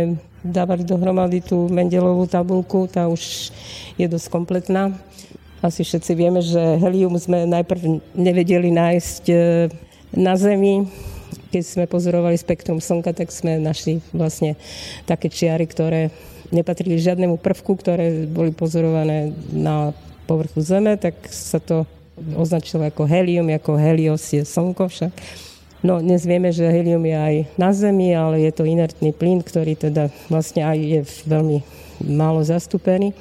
dávali 0.48 0.88
dohromady 0.88 1.44
tú 1.44 1.68
Mendelovú 1.68 2.24
tabulku, 2.24 2.88
tá 2.88 3.12
už 3.12 3.52
je 4.00 4.08
dosť 4.08 4.28
kompletná. 4.32 4.96
Asi 5.58 5.82
všetci 5.82 6.12
vieme, 6.14 6.38
že 6.46 6.78
helium 6.78 7.18
sme 7.18 7.50
najprv 7.50 7.98
nevedeli 8.14 8.70
nájsť 8.70 9.24
e, 9.26 9.36
na 10.14 10.38
Zemi. 10.38 10.86
Keď 11.50 11.64
sme 11.66 11.86
pozorovali 11.90 12.38
spektrum 12.38 12.78
Slnka, 12.78 13.18
tak 13.18 13.34
sme 13.34 13.58
našli 13.58 13.98
vlastne 14.14 14.54
také 15.10 15.34
čiary, 15.34 15.66
ktoré 15.66 16.14
nepatrili 16.54 17.02
žiadnemu 17.02 17.42
prvku, 17.42 17.74
ktoré 17.74 18.30
boli 18.30 18.54
pozorované 18.54 19.34
na 19.50 19.98
povrchu 20.30 20.62
Zeme, 20.62 20.94
tak 20.94 21.18
sa 21.26 21.58
to 21.58 21.90
označilo 22.38 22.86
ako 22.86 23.10
helium, 23.10 23.50
ako 23.50 23.82
helios 23.82 24.30
je 24.30 24.46
Slnko 24.46 24.94
však. 24.94 25.14
No 25.82 25.98
dnes 26.02 26.22
vieme, 26.26 26.54
že 26.54 26.70
helium 26.70 27.02
je 27.02 27.18
aj 27.18 27.36
na 27.58 27.74
Zemi, 27.74 28.14
ale 28.14 28.46
je 28.46 28.54
to 28.54 28.62
inertný 28.62 29.10
plyn, 29.10 29.42
ktorý 29.42 29.74
teda 29.74 30.14
vlastne 30.30 30.62
aj 30.62 30.78
je 30.78 31.02
veľmi 31.26 31.58
málo 32.06 32.46
zastúpený. 32.46 33.18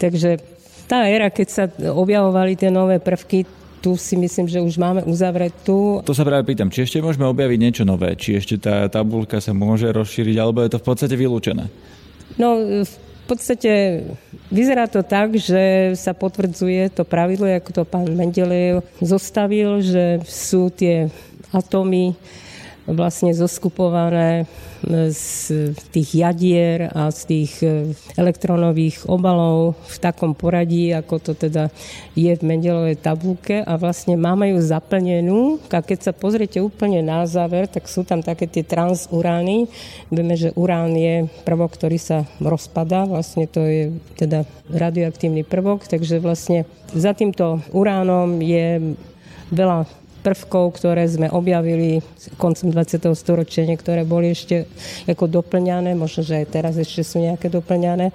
Takže 0.00 0.53
tá 0.84 1.08
éra, 1.08 1.32
keď 1.32 1.48
sa 1.48 1.64
objavovali 1.92 2.56
tie 2.56 2.68
nové 2.68 3.00
prvky, 3.00 3.44
tu 3.84 4.00
si 4.00 4.16
myslím, 4.16 4.48
že 4.48 4.64
už 4.64 4.80
máme 4.80 5.04
uzavretú. 5.04 6.00
To 6.08 6.16
sa 6.16 6.24
práve 6.24 6.48
pýtam, 6.48 6.72
či 6.72 6.88
ešte 6.88 7.04
môžeme 7.04 7.28
objaviť 7.28 7.58
niečo 7.60 7.84
nové? 7.84 8.16
Či 8.16 8.40
ešte 8.40 8.56
tá 8.56 8.88
tabulka 8.88 9.44
sa 9.44 9.52
môže 9.52 9.92
rozšíriť, 9.92 10.36
alebo 10.40 10.64
je 10.64 10.72
to 10.72 10.80
v 10.80 10.86
podstate 10.88 11.14
vylúčené? 11.20 11.68
No, 12.40 12.56
v 12.88 13.24
podstate 13.28 14.04
vyzerá 14.48 14.88
to 14.88 15.04
tak, 15.04 15.36
že 15.36 15.92
sa 16.00 16.16
potvrdzuje 16.16 16.96
to 16.96 17.04
pravidlo, 17.04 17.44
ako 17.44 17.70
to 17.76 17.82
pán 17.84 18.08
Mendelejev 18.08 18.80
zostavil, 19.04 19.84
že 19.84 20.24
sú 20.24 20.72
tie 20.72 21.12
atómy 21.52 22.16
vlastne 22.84 23.32
zoskupované 23.32 24.44
z 25.10 25.72
tých 25.88 26.10
jadier 26.12 26.92
a 26.92 27.08
z 27.08 27.20
tých 27.24 27.52
e, 27.64 27.96
elektronových 28.20 29.08
obalov 29.08 29.80
v 29.88 29.96
takom 29.96 30.36
poradí, 30.36 30.92
ako 30.92 31.16
to 31.20 31.32
teda 31.32 31.72
je 32.12 32.28
v 32.36 32.42
Mendelovej 32.44 33.00
tabulke. 33.00 33.64
A 33.64 33.80
vlastne 33.80 34.20
máme 34.20 34.52
ju 34.52 34.60
zaplnenú. 34.60 35.56
A 35.72 35.80
keď 35.80 36.10
sa 36.10 36.12
pozriete 36.12 36.60
úplne 36.60 37.00
na 37.00 37.24
záver, 37.24 37.64
tak 37.64 37.88
sú 37.88 38.04
tam 38.04 38.20
také 38.20 38.44
tie 38.44 38.60
transurány. 38.60 39.72
Vieme, 40.12 40.36
že 40.36 40.52
urán 40.52 40.92
je 40.92 41.24
prvok, 41.48 41.72
ktorý 41.72 41.96
sa 41.96 42.28
rozpada, 42.36 43.08
vlastne 43.08 43.48
to 43.48 43.64
je 43.64 43.82
teda 44.20 44.44
radioaktívny 44.68 45.48
prvok, 45.48 45.88
takže 45.88 46.20
vlastne 46.20 46.68
za 46.92 47.16
týmto 47.16 47.64
uránom 47.72 48.38
je 48.44 48.96
veľa 49.50 50.03
prvkov, 50.24 50.80
ktoré 50.80 51.04
sme 51.04 51.28
objavili 51.28 52.00
koncom 52.40 52.72
20. 52.72 53.12
storočia, 53.12 53.68
ktoré 53.68 54.08
boli 54.08 54.32
ešte 54.32 54.64
ako 55.04 55.28
doplňané, 55.28 55.92
možno, 55.92 56.24
že 56.24 56.40
aj 56.40 56.46
teraz 56.48 56.74
ešte 56.80 57.04
sú 57.04 57.20
nejaké 57.20 57.52
doplňané. 57.52 58.08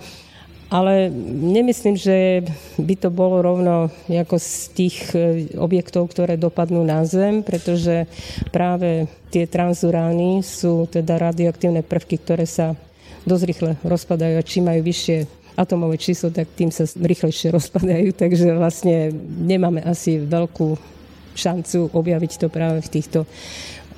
Ale 0.69 1.09
nemyslím, 1.49 1.97
že 1.97 2.45
by 2.77 2.95
to 3.01 3.09
bolo 3.09 3.41
rovno 3.41 3.89
ako 4.05 4.37
z 4.37 4.49
tých 4.77 4.97
e, 5.17 5.49
objektov, 5.57 6.13
ktoré 6.13 6.37
dopadnú 6.37 6.85
na 6.85 7.01
Zem, 7.09 7.41
pretože 7.41 8.05
práve 8.53 9.09
tie 9.33 9.49
transurány 9.49 10.45
sú 10.45 10.85
teda 10.85 11.17
radioaktívne 11.17 11.81
prvky, 11.81 12.21
ktoré 12.21 12.45
sa 12.45 12.77
dosť 13.25 13.43
rýchle 13.49 13.71
rozpadajú 13.81 14.37
a 14.37 14.45
čím 14.45 14.69
majú 14.69 14.85
vyššie 14.85 15.17
atomové 15.57 15.97
číslo, 15.97 16.29
tak 16.29 16.53
tým 16.53 16.69
sa 16.69 16.85
rýchlejšie 16.85 17.49
rozpadajú, 17.49 18.13
takže 18.21 18.53
vlastne 18.53 19.09
nemáme 19.25 19.81
asi 19.81 20.21
veľkú 20.21 20.98
šancu 21.39 21.95
objaviť 21.95 22.31
to 22.35 22.47
práve 22.51 22.83
v 22.83 22.89
týchto 22.91 23.23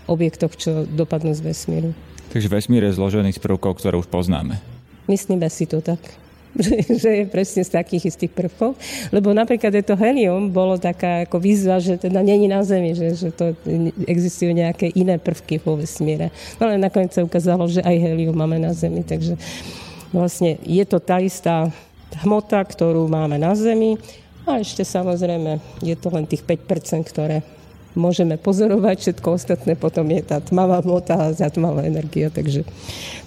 objektoch, 0.06 0.54
čo 0.54 0.86
dopadnú 0.86 1.34
z 1.34 1.42
vesmíru. 1.42 1.92
Takže 2.32 2.48
vesmír 2.48 2.86
je 2.88 2.96
zložený 2.96 3.34
z 3.34 3.42
prvkov, 3.42 3.82
ktoré 3.82 3.98
už 3.98 4.08
poznáme. 4.08 4.62
Myslíme 5.10 5.50
si 5.50 5.66
to 5.66 5.82
tak. 5.84 6.00
že, 7.02 7.10
je 7.24 7.26
presne 7.28 7.64
z 7.64 7.72
takých 7.72 8.12
istých 8.12 8.32
prvkov. 8.36 8.76
Lebo 9.16 9.32
napríklad 9.32 9.72
je 9.72 9.84
to 9.86 9.96
helium, 9.96 10.52
bolo 10.52 10.76
taká 10.76 11.24
ako 11.24 11.40
výzva, 11.40 11.80
že 11.80 11.96
teda 11.96 12.20
není 12.20 12.52
na 12.52 12.64
Zemi, 12.64 12.92
že, 12.92 13.16
že 13.16 13.30
to 13.32 13.56
existujú 14.08 14.52
nejaké 14.52 14.92
iné 14.92 15.16
prvky 15.16 15.64
vo 15.64 15.80
vesmíre. 15.80 16.32
No 16.60 16.68
ale 16.68 16.76
nakoniec 16.76 17.16
sa 17.16 17.24
ukázalo, 17.24 17.72
že 17.72 17.80
aj 17.84 17.96
helium 17.96 18.36
máme 18.36 18.60
na 18.60 18.76
Zemi, 18.76 19.04
takže 19.08 19.40
vlastne 20.12 20.60
je 20.68 20.84
to 20.84 21.00
tá 21.00 21.24
istá 21.24 21.72
hmota, 22.24 22.60
ktorú 22.60 23.08
máme 23.08 23.40
na 23.40 23.56
Zemi 23.56 23.96
a 24.46 24.60
ešte 24.62 24.82
samozrejme 24.82 25.62
je 25.86 25.96
to 25.98 26.08
len 26.10 26.26
tých 26.26 26.42
5%, 26.46 27.06
ktoré 27.08 27.46
môžeme 27.94 28.40
pozorovať, 28.40 28.96
všetko 29.00 29.28
ostatné 29.36 29.76
potom 29.76 30.08
je 30.08 30.24
tá 30.24 30.40
tmavá 30.40 30.80
hmota 30.80 31.16
a 31.16 31.36
zatmavá 31.36 31.84
energia, 31.84 32.32
takže 32.32 32.64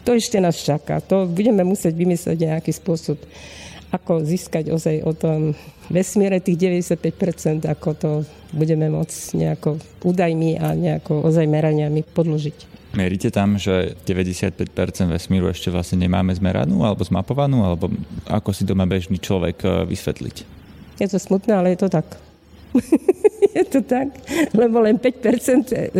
to 0.02 0.16
ešte 0.16 0.40
nás 0.40 0.56
čaká. 0.56 1.04
To 1.04 1.28
budeme 1.28 1.60
musieť 1.64 1.92
vymyslieť 1.92 2.38
nejaký 2.48 2.72
spôsob, 2.72 3.20
ako 3.92 4.24
získať 4.24 4.74
ozaj 4.74 5.04
o 5.06 5.12
tom 5.14 5.54
vesmíre 5.92 6.40
tých 6.40 6.58
95%, 6.88 7.68
ako 7.68 7.88
to 7.94 8.10
budeme 8.56 8.88
môcť 8.90 9.18
nejako 9.36 9.78
údajmi 10.02 10.58
a 10.58 10.72
nejako 10.74 11.22
ozaj 11.28 11.44
meraniami 11.46 12.02
podložiť. 12.02 12.74
Meríte 12.94 13.34
tam, 13.34 13.58
že 13.58 13.98
95% 14.06 15.10
vesmíru 15.10 15.50
ešte 15.50 15.66
vlastne 15.66 15.98
nemáme 15.98 16.30
zmeranú 16.30 16.86
alebo 16.86 17.02
zmapovanú, 17.02 17.66
alebo 17.66 17.90
ako 18.30 18.54
si 18.54 18.62
doma 18.62 18.86
bežný 18.86 19.18
človek 19.18 19.56
eh, 19.66 19.70
vysvetliť? 19.86 20.63
Je 21.00 21.08
to 21.10 21.18
smutné, 21.18 21.54
ale 21.54 21.74
je 21.74 21.82
to 21.82 21.88
tak. 21.90 22.06
je 23.54 23.64
to 23.70 23.80
tak, 23.86 24.10
lebo 24.50 24.82
len 24.82 24.98
5% 24.98 25.70
e, 25.70 25.90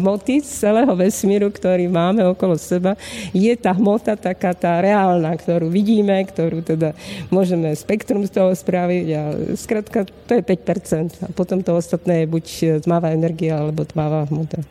hmoty 0.00 0.40
z 0.40 0.48
celého 0.64 0.92
vesmíru, 0.96 1.52
ktorý 1.52 1.84
máme 1.88 2.24
okolo 2.24 2.56
seba, 2.56 2.96
je 3.36 3.52
tá 3.56 3.76
hmota 3.76 4.16
taká 4.16 4.56
tá 4.56 4.80
reálna, 4.80 5.36
ktorú 5.36 5.68
vidíme, 5.68 6.16
ktorú 6.24 6.64
teda 6.64 6.96
môžeme 7.28 7.76
spektrum 7.76 8.24
z 8.24 8.32
toho 8.32 8.50
spraviť 8.56 9.06
a 9.12 9.22
skrátka 9.60 10.08
to 10.08 10.32
je 10.40 10.42
5%. 10.44 11.28
A 11.28 11.30
potom 11.36 11.60
to 11.60 11.76
ostatné 11.76 12.24
je 12.24 12.32
buď 12.32 12.44
tmavá 12.84 13.12
energia 13.12 13.60
alebo 13.60 13.84
tmavá 13.84 14.24
hmota. 14.32 14.64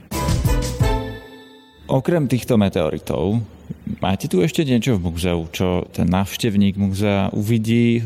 Okrem 1.91 2.25
týchto 2.25 2.55
meteoritov, 2.55 3.43
Máte 4.01 4.25
tu 4.25 4.41
ešte 4.41 4.65
niečo 4.65 4.97
v 4.97 5.13
múzeu, 5.13 5.45
čo 5.53 5.85
ten 5.93 6.09
návštevník 6.09 6.73
múzea 6.73 7.29
uvidí 7.35 7.99
e, 7.99 8.01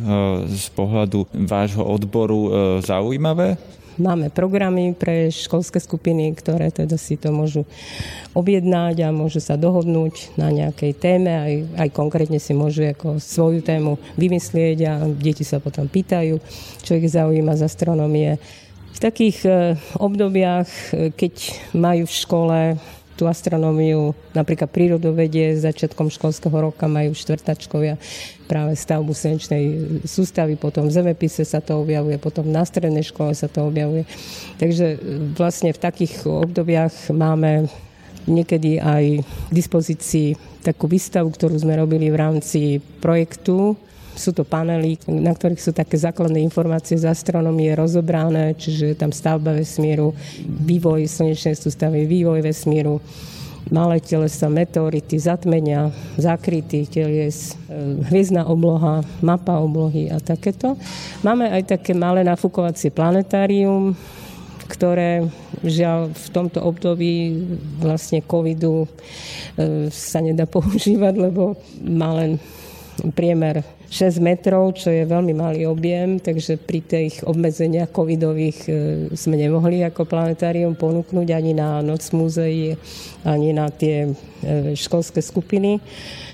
z 0.51 0.67
pohľadu 0.75 1.31
vášho 1.31 1.83
odboru 1.87 2.39
e, 2.45 2.49
zaujímavé? 2.83 3.55
Máme 3.95 4.27
programy 4.27 4.91
pre 4.91 5.31
školské 5.31 5.79
skupiny, 5.79 6.35
ktoré 6.35 6.67
teda 6.67 6.99
si 6.99 7.15
to 7.15 7.31
môžu 7.31 7.63
objednať 8.35 9.07
a 9.07 9.15
môžu 9.15 9.39
sa 9.39 9.55
dohodnúť 9.55 10.35
na 10.35 10.51
nejakej 10.51 10.91
téme, 10.99 11.31
aj, 11.31 11.53
aj 11.79 11.89
konkrétne 11.95 12.35
si 12.35 12.51
môžu 12.51 12.91
ako 12.91 13.23
svoju 13.23 13.63
tému 13.63 13.95
vymyslieť 14.19 14.77
a 14.83 14.93
deti 15.07 15.47
sa 15.47 15.63
potom 15.63 15.87
pýtajú, 15.87 16.43
čo 16.83 16.91
ich 16.99 17.07
zaujíma 17.07 17.55
z 17.55 17.71
astronomie. 17.71 18.35
V 18.91 18.99
takých 18.99 19.37
e, 19.47 19.51
obdobiach, 19.95 20.67
keď 21.15 21.33
majú 21.71 22.03
v 22.03 22.19
škole 22.19 22.59
tú 23.15 23.31
astronómiu, 23.31 24.11
napríklad 24.35 24.67
prírodovedie, 24.67 25.55
začiatkom 25.55 26.11
školského 26.11 26.51
roka 26.51 26.85
majú 26.91 27.15
štvrtačkovia 27.15 27.95
práve 28.45 28.75
stavbu 28.75 29.15
slnečnej 29.15 29.63
sústavy, 30.03 30.59
potom 30.59 30.91
v 30.91 30.95
zemepise 30.99 31.47
sa 31.47 31.63
to 31.63 31.79
objavuje, 31.79 32.19
potom 32.19 32.51
na 32.51 32.67
strednej 32.67 33.07
škole 33.07 33.31
sa 33.31 33.47
to 33.47 33.65
objavuje. 33.65 34.03
Takže 34.59 34.99
vlastne 35.33 35.71
v 35.71 35.79
takých 35.79 36.27
obdobiach 36.27 37.09
máme 37.09 37.71
niekedy 38.27 38.81
aj 38.81 39.21
k 39.23 39.51
dispozícii 39.53 40.27
takú 40.65 40.89
výstavu, 40.89 41.29
ktorú 41.29 41.55
sme 41.61 41.77
robili 41.77 42.09
v 42.09 42.17
rámci 42.17 42.81
projektu 42.99 43.77
sú 44.15 44.31
to 44.31 44.47
panely, 44.47 44.95
na 45.11 45.35
ktorých 45.35 45.61
sú 45.61 45.75
také 45.75 45.99
základné 45.99 46.39
informácie 46.41 46.95
z 46.95 47.05
astronomie 47.11 47.75
rozobrané, 47.75 48.55
čiže 48.55 48.95
je 48.95 48.97
tam 48.97 49.11
stavba 49.11 49.53
vesmíru, 49.53 50.15
vývoj 50.47 51.05
slnečnej 51.05 51.59
sústavy, 51.59 52.07
vývoj 52.07 52.39
vesmíru, 52.41 53.03
malé 53.71 53.99
telesa, 53.99 54.49
meteority, 54.49 55.17
zatmenia, 55.17 55.89
zakrytý 56.15 56.85
telies, 56.85 57.57
e, 57.67 58.05
hviezdna 58.09 58.45
obloha, 58.45 59.01
mapa 59.25 59.57
oblohy 59.57 60.13
a 60.13 60.21
takéto. 60.21 60.77
Máme 61.25 61.49
aj 61.49 61.77
také 61.77 61.97
malé 61.97 62.21
nafúkovacie 62.21 62.93
planetárium, 62.93 63.97
ktoré 64.69 65.29
žiaľ 65.61 66.13
v 66.13 66.27
tomto 66.33 66.61
období 66.61 67.41
vlastne 67.81 68.21
covidu 68.21 68.85
e, 68.85 68.87
sa 69.89 70.21
nedá 70.21 70.45
používať, 70.55 71.13
lebo 71.17 71.57
má 71.81 72.13
len 72.21 72.37
priemer 73.13 73.65
6 73.89 74.19
metrov, 74.19 74.75
čo 74.75 74.89
je 74.89 75.05
veľmi 75.05 75.33
malý 75.37 75.69
objem, 75.69 76.17
takže 76.17 76.57
pri 76.57 76.79
tých 76.81 77.21
obmedzeniach 77.23 77.93
covidových 77.93 78.57
e, 78.65 78.71
sme 79.13 79.37
nemohli 79.37 79.85
ako 79.85 80.09
planetárium 80.09 80.73
ponúknuť 80.73 81.27
ani 81.31 81.53
na 81.53 81.79
noc 81.85 82.03
múzeí, 82.11 82.75
ani 83.23 83.53
na 83.53 83.69
tie 83.69 84.09
e, 84.09 84.73
školské 84.73 85.21
skupiny. 85.21 85.79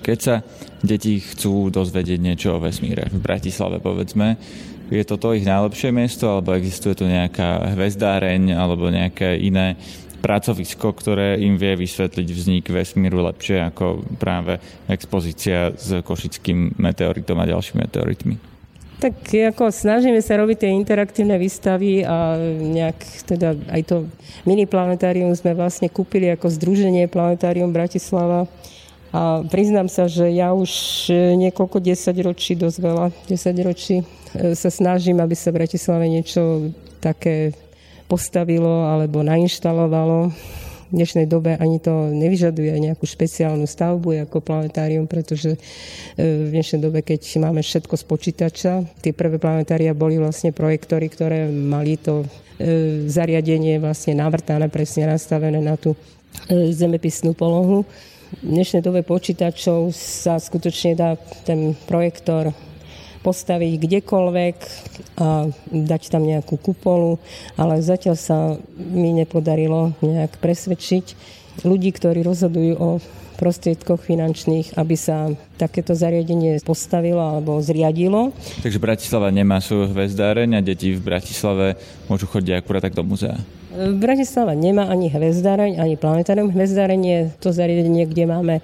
Keď 0.02 0.18
sa 0.18 0.42
deti 0.82 1.22
chcú 1.22 1.70
dozvedieť 1.70 2.20
niečo 2.20 2.58
o 2.58 2.64
vesmíre 2.64 3.12
v 3.12 3.20
Bratislave, 3.22 3.78
povedzme, 3.78 4.40
je 4.92 5.08
toto 5.08 5.32
ich 5.32 5.48
najlepšie 5.48 5.96
miesto, 5.96 6.28
alebo 6.28 6.52
existuje 6.52 7.00
tu 7.00 7.08
nejaká 7.08 7.80
hvezdáreň, 7.80 8.52
alebo 8.60 8.92
nejaké 8.92 9.40
iné 9.40 9.80
pracovisko, 10.22 10.94
ktoré 10.94 11.42
im 11.42 11.58
vie 11.58 11.74
vysvetliť 11.76 12.28
vznik 12.30 12.66
vesmíru 12.70 13.26
lepšie 13.26 13.68
ako 13.74 14.06
práve 14.22 14.62
expozícia 14.86 15.74
s 15.74 16.06
košickým 16.06 16.78
meteoritom 16.78 17.42
a 17.42 17.50
ďalšími 17.50 17.82
meteoritmi. 17.82 18.36
Tak 19.02 19.34
ako 19.34 19.74
snažíme 19.74 20.22
sa 20.22 20.38
robiť 20.38 20.62
tie 20.62 20.78
interaktívne 20.78 21.34
výstavy 21.42 22.06
a 22.06 22.38
nejak 22.54 23.26
teda 23.26 23.58
aj 23.74 23.82
to 23.90 23.96
mini 24.46 24.70
planetárium 24.70 25.34
sme 25.34 25.58
vlastne 25.58 25.90
kúpili 25.90 26.30
ako 26.30 26.54
Združenie 26.54 27.10
Planetárium 27.10 27.74
Bratislava. 27.74 28.46
A 29.10 29.42
priznám 29.50 29.90
sa, 29.90 30.06
že 30.06 30.30
ja 30.30 30.54
už 30.54 30.72
niekoľko 31.36 31.82
desaťročí, 31.82 32.56
dosť 32.56 32.78
veľa 32.80 33.06
desaťročí 33.28 33.96
e, 34.00 34.04
sa 34.56 34.70
snažím, 34.72 35.20
aby 35.20 35.36
sa 35.36 35.52
v 35.52 35.66
Bratislave 35.66 36.08
niečo 36.08 36.72
také 37.04 37.58
postavilo 38.12 38.92
alebo 38.92 39.24
nainštalovalo. 39.24 40.36
V 40.92 41.00
dnešnej 41.00 41.24
dobe 41.24 41.56
ani 41.56 41.80
to 41.80 42.12
nevyžaduje 42.12 42.76
nejakú 42.76 43.08
špeciálnu 43.08 43.64
stavbu 43.64 44.28
ako 44.28 44.44
planetárium, 44.44 45.08
pretože 45.08 45.56
e, 45.56 45.60
v 46.20 46.52
dnešnej 46.52 46.84
dobe, 46.84 47.00
keď 47.00 47.40
máme 47.40 47.64
všetko 47.64 47.96
z 47.96 48.04
počítača, 48.04 48.74
tie 49.00 49.16
prvé 49.16 49.40
planetária 49.40 49.96
boli 49.96 50.20
vlastne 50.20 50.52
projektory, 50.52 51.08
ktoré 51.08 51.48
mali 51.48 51.96
to 51.96 52.28
e, 52.60 53.08
zariadenie 53.08 53.80
vlastne 53.80 54.20
navrtané, 54.20 54.68
presne 54.68 55.08
nastavené 55.08 55.64
na 55.64 55.80
tú 55.80 55.96
e, 56.52 56.76
zemepisnú 56.76 57.32
polohu. 57.32 57.88
V 58.44 58.52
dnešnej 58.52 58.84
dobe 58.84 59.08
počítačov 59.08 59.96
sa 59.96 60.36
skutočne 60.44 61.00
dá 61.00 61.16
ten 61.48 61.72
projektor 61.88 62.52
postaviť 63.22 63.74
kdekoľvek 63.78 64.58
a 65.22 65.50
dať 65.70 66.02
tam 66.10 66.26
nejakú 66.26 66.58
kupolu, 66.58 67.22
ale 67.56 67.82
zatiaľ 67.86 68.16
sa 68.18 68.58
mi 68.78 69.14
nepodarilo 69.14 69.94
nejak 70.02 70.42
presvedčiť 70.42 71.06
ľudí, 71.62 71.94
ktorí 71.94 72.26
rozhodujú 72.26 72.74
o 72.82 72.90
prostriedkoch 73.42 74.06
finančných, 74.06 74.78
aby 74.78 74.94
sa 74.94 75.34
takéto 75.58 75.98
zariadenie 75.98 76.62
postavilo 76.62 77.18
alebo 77.18 77.58
zriadilo. 77.58 78.30
Takže 78.62 78.78
Bratislava 78.78 79.34
nemá 79.34 79.58
svoju 79.58 79.90
hvezdáreň 79.98 80.62
a 80.62 80.66
deti 80.66 80.94
v 80.94 81.02
Bratislave 81.02 81.74
môžu 82.06 82.30
chodiť 82.30 82.62
akurát 82.62 82.86
tak 82.86 82.94
do 82.94 83.02
muzea. 83.02 83.42
Bratislava 83.72 84.52
nemá 84.52 84.92
ani 84.92 85.08
hvezdáreň, 85.08 85.80
ani 85.80 85.96
planetárium. 85.96 86.52
Hvezdáreň 86.52 87.02
je 87.02 87.20
to 87.40 87.56
zariadenie, 87.56 88.04
kde 88.04 88.28
máme 88.28 88.56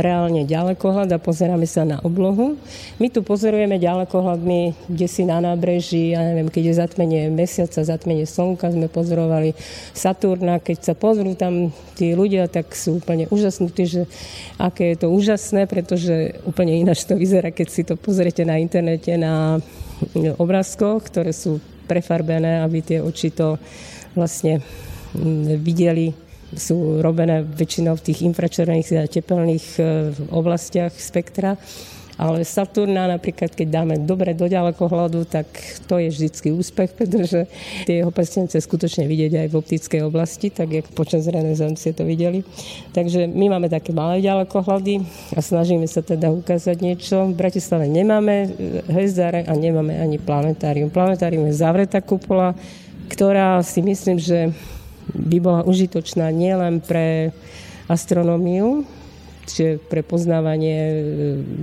reálne 0.00 0.48
ďalekohľad 0.48 1.12
a 1.12 1.20
pozeráme 1.20 1.68
sa 1.68 1.84
na 1.84 2.00
oblohu. 2.00 2.56
My 2.96 3.12
tu 3.12 3.20
pozorujeme 3.20 3.76
ďalekohľadmi, 3.76 4.88
kde 4.88 5.06
si 5.06 5.28
na 5.28 5.44
nábreží, 5.44 6.16
ja 6.16 6.24
neviem, 6.24 6.48
keď 6.48 6.62
je 6.64 6.80
zatmenie 6.80 7.22
mesiaca, 7.28 7.84
zatmenie 7.84 8.24
slnka, 8.24 8.72
sme 8.72 8.88
pozorovali 8.88 9.52
Saturna. 9.92 10.56
Keď 10.56 10.78
sa 10.80 10.94
pozrú 10.96 11.36
tam 11.36 11.68
tí 11.92 12.16
ľudia, 12.16 12.48
tak 12.48 12.72
sú 12.72 13.04
úplne 13.04 13.28
úžasnutí, 13.28 13.84
že 13.84 14.02
aké 14.56 14.96
je 14.96 15.04
to 15.04 15.12
úžasné, 15.12 15.68
pretože 15.68 16.40
úplne 16.48 16.72
ináč 16.72 17.04
to 17.04 17.20
vyzerá, 17.20 17.52
keď 17.52 17.68
si 17.68 17.84
to 17.84 18.00
pozriete 18.00 18.48
na 18.48 18.56
internete, 18.56 19.12
na 19.20 19.60
obrázkoch, 20.40 21.04
ktoré 21.04 21.36
sú 21.36 21.60
prefarbené, 21.84 22.64
aby 22.64 22.80
tie 22.80 22.98
oči 23.04 23.28
to 23.28 23.60
vlastne 24.14 24.62
videli, 25.60 26.14
sú 26.54 27.02
robené 27.02 27.42
väčšinou 27.42 27.98
v 27.98 28.04
tých 28.10 28.22
infračervených 28.22 28.88
a 28.98 29.10
tepelných 29.10 29.66
e, 29.78 29.82
oblastiach 30.30 30.94
spektra. 30.94 31.58
Ale 32.14 32.46
Saturna 32.46 33.10
napríklad, 33.10 33.58
keď 33.58 33.68
dáme 33.74 33.94
dobre 34.06 34.38
do 34.38 34.46
ďalekohľadu, 34.46 35.26
tak 35.26 35.50
to 35.90 35.98
je 35.98 36.14
vždycky 36.14 36.54
úspech, 36.54 36.94
pretože 36.98 37.50
tie 37.90 38.02
jeho 38.02 38.14
prstence 38.14 38.54
skutočne 38.54 39.10
vidieť 39.10 39.34
aj 39.34 39.48
v 39.50 39.58
optickej 39.58 40.00
oblasti, 40.06 40.54
tak 40.54 40.70
jak 40.70 40.86
počas 40.94 41.26
renesancie 41.26 41.90
to 41.90 42.06
videli. 42.06 42.46
Takže 42.94 43.26
my 43.26 43.58
máme 43.58 43.66
také 43.66 43.90
malé 43.90 44.22
ďalekohľady 44.22 45.02
a 45.34 45.42
snažíme 45.42 45.90
sa 45.90 46.06
teda 46.06 46.30
ukázať 46.30 46.76
niečo. 46.78 47.34
V 47.34 47.34
Bratislave 47.34 47.90
nemáme 47.90 48.46
hvezdáre 48.86 49.42
a 49.50 49.52
nemáme 49.58 49.98
ani 49.98 50.22
planetárium. 50.22 50.94
Planetárium 50.94 51.50
je 51.50 51.58
zavretá 51.58 51.98
kupola, 51.98 52.54
ktorá 53.08 53.60
si 53.64 53.80
myslím, 53.84 54.18
že 54.18 54.52
by 55.12 55.38
bola 55.40 55.60
užitočná 55.66 56.32
nielen 56.32 56.80
pre 56.80 57.36
astronómiu, 57.86 58.88
čiže 59.44 59.76
pre 59.92 60.00
poznávanie 60.00 60.78
e, 60.80 60.94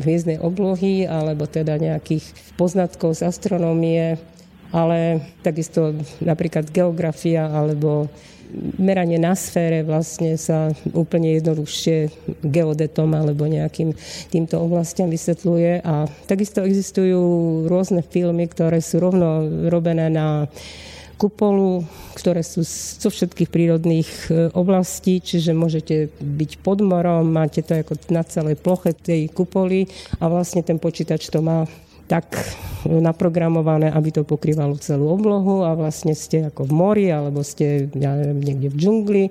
hviezdnej 0.06 0.38
oblohy 0.38 1.10
alebo 1.10 1.50
teda 1.50 1.82
nejakých 1.82 2.54
poznatkov 2.54 3.18
z 3.18 3.26
astronómie, 3.26 4.22
ale 4.70 5.26
takisto 5.42 5.98
napríklad 6.22 6.70
geografia 6.70 7.50
alebo 7.50 8.08
meranie 8.78 9.16
na 9.16 9.34
sfére 9.34 9.82
vlastne 9.82 10.36
sa 10.36 10.76
úplne 10.92 11.40
jednoduchšie 11.40 12.12
geodetom 12.44 13.16
alebo 13.16 13.48
nejakým 13.48 13.96
týmto 14.28 14.60
oblastiam 14.60 15.08
vysvetľuje. 15.08 15.82
A 15.88 16.06
takisto 16.28 16.64
existujú 16.64 17.20
rôzne 17.72 18.04
filmy, 18.04 18.48
ktoré 18.52 18.84
sú 18.84 19.00
rovno 19.00 19.48
robené 19.72 20.12
na 20.12 20.52
kupolu, 21.22 21.86
ktoré 22.18 22.42
sú 22.42 22.66
zo 22.66 23.14
všetkých 23.14 23.54
prírodných 23.54 24.10
e, 24.10 24.50
oblastí, 24.58 25.22
čiže 25.22 25.54
môžete 25.54 26.10
byť 26.18 26.52
pod 26.66 26.82
morom, 26.82 27.30
máte 27.30 27.62
to 27.62 27.78
ako 27.78 27.94
na 28.10 28.26
celej 28.26 28.58
ploche 28.58 28.98
tej 28.98 29.30
kupoly 29.30 29.86
a 30.18 30.26
vlastne 30.26 30.66
ten 30.66 30.82
počítač 30.82 31.30
to 31.30 31.46
má 31.46 31.70
tak 32.10 32.28
naprogramované, 32.84 33.88
aby 33.88 34.12
to 34.12 34.28
pokrývalo 34.28 34.76
celú 34.76 35.16
oblohu 35.16 35.64
a 35.64 35.78
vlastne 35.80 36.12
ste 36.12 36.52
ako 36.52 36.68
v 36.68 36.74
mori 36.76 37.08
alebo 37.08 37.40
ste 37.40 37.88
ja 37.96 38.18
neviem, 38.20 38.42
niekde 38.42 38.68
v 38.68 38.76
džungli. 38.76 39.24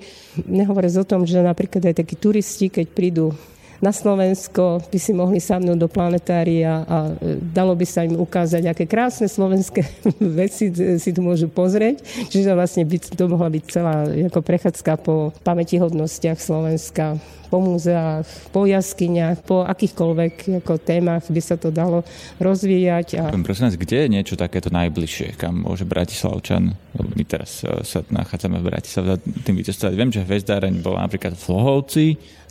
Nehovoriac 0.48 0.94
o 0.96 1.05
tom, 1.05 1.29
že 1.29 1.44
napríklad 1.44 1.92
aj 1.92 2.00
takí 2.00 2.16
turisti, 2.16 2.72
keď 2.72 2.87
prídu 2.88 3.37
na 3.81 3.97
Slovensko 3.97 4.85
by 4.93 4.99
si 5.01 5.12
mohli 5.16 5.40
sadnúť 5.40 5.79
do 5.81 5.88
planetária 5.88 6.85
a 6.85 7.16
e, 7.16 7.40
dalo 7.40 7.73
by 7.73 7.87
sa 7.88 8.05
im 8.05 8.21
ukázať, 8.21 8.69
aké 8.69 8.85
krásne 8.85 9.25
slovenské 9.25 9.81
veci 10.40 10.69
si 11.01 11.11
tu 11.11 11.21
môžu 11.25 11.49
pozrieť. 11.49 12.05
Čiže 12.29 12.53
vlastne 12.53 12.85
by 12.85 12.97
to 13.01 13.25
mohla 13.25 13.49
byť 13.49 13.64
celá 13.66 14.05
ako 14.07 14.40
prechádzka 14.45 14.93
po 15.01 15.33
pamätihodnostiach 15.43 16.37
Slovenska 16.37 17.16
po 17.50 17.58
múzeách, 17.58 18.24
po 18.54 18.64
jaskyniach, 18.64 19.42
po 19.42 19.66
akýchkoľvek 19.66 20.62
ako 20.62 20.78
témach 20.78 21.26
by 21.26 21.42
sa 21.42 21.58
to 21.58 21.74
dalo 21.74 22.06
rozvíjať. 22.38 23.18
A... 23.18 23.24
Prosím 23.42 23.66
vás, 23.68 23.76
kde 23.76 24.06
je 24.06 24.08
niečo 24.08 24.38
takéto 24.38 24.70
najbližšie, 24.70 25.34
kam 25.34 25.66
môže 25.66 25.82
Bratislavčan, 25.82 26.78
lebo 26.94 27.10
my 27.12 27.24
teraz 27.26 27.66
e, 27.66 27.82
sa 27.82 28.06
nachádzame 28.06 28.62
v 28.62 28.68
Bratislave, 28.70 29.18
tým 29.42 29.58
vycestovať. 29.58 29.92
Viem, 29.98 30.14
že 30.14 30.22
hvezdáreň 30.22 30.78
bola 30.80 31.04
napríklad 31.04 31.34
v 31.34 31.44
Lohovci, 31.50 32.06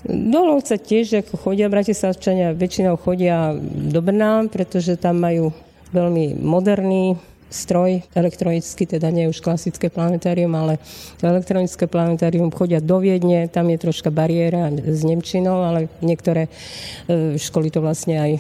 do 0.07 0.39
Lovca 0.47 0.79
tiež 0.79 1.27
ako 1.27 1.35
chodia 1.35 1.67
bratislavčania, 1.67 2.55
väčšinou 2.55 2.95
chodia 2.95 3.51
do 3.91 3.99
Brna, 3.99 4.47
pretože 4.47 4.95
tam 4.95 5.19
majú 5.19 5.51
veľmi 5.91 6.39
moderný 6.39 7.19
stroj 7.49 8.05
elektronický, 8.13 8.85
teda 8.85 9.09
nie 9.09 9.25
už 9.25 9.41
klasické 9.41 9.89
planetárium, 9.89 10.53
ale 10.53 10.77
elektronické 11.19 11.89
planetárium 11.89 12.53
chodia 12.53 12.77
do 12.77 13.01
Viedne, 13.01 13.49
tam 13.49 13.73
je 13.73 13.81
troška 13.81 14.13
bariéra 14.13 14.69
s 14.69 15.01
Nemčinou, 15.01 15.65
ale 15.65 15.89
niektoré 15.99 16.45
e, 16.45 17.35
školy 17.41 17.73
to 17.73 17.81
vlastne 17.81 18.21
aj 18.21 18.31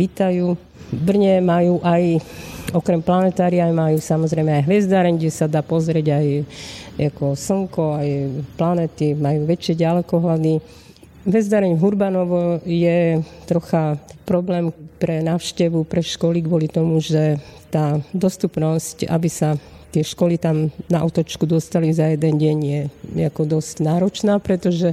vítajú. 0.00 0.56
V 0.92 1.00
Brne 1.02 1.44
majú 1.44 1.82
aj, 1.84 2.22
okrem 2.72 3.02
planetária, 3.04 3.68
majú 3.68 4.00
samozrejme 4.00 4.62
aj 4.62 4.66
hviezdareň, 4.70 5.14
kde 5.20 5.32
sa 5.34 5.46
dá 5.50 5.60
pozrieť 5.60 6.16
aj 6.16 6.26
ako 7.12 7.36
slnko, 7.36 7.84
aj 8.00 8.08
planety, 8.56 9.12
majú 9.12 9.44
väčšie 9.44 9.74
ďalekohľady. 9.76 10.52
Hviezdareň 11.26 11.74
Hurbanovo 11.82 12.62
je 12.62 13.18
trocha 13.50 13.98
problém 14.22 14.70
pre 15.02 15.20
návštevu, 15.26 15.82
pre 15.82 16.00
školy 16.00 16.46
kvôli 16.46 16.70
tomu, 16.70 17.02
že 17.02 17.42
tá 17.70 18.00
dostupnosť, 18.14 19.10
aby 19.10 19.28
sa 19.28 19.58
tie 19.94 20.04
školy 20.04 20.36
tam 20.36 20.68
na 20.92 21.00
otočku 21.06 21.48
dostali 21.48 21.88
za 21.94 22.12
jeden 22.12 22.36
deň 22.36 22.58
je 22.62 22.80
ako 23.24 23.58
dosť 23.58 23.80
náročná, 23.80 24.36
pretože 24.42 24.92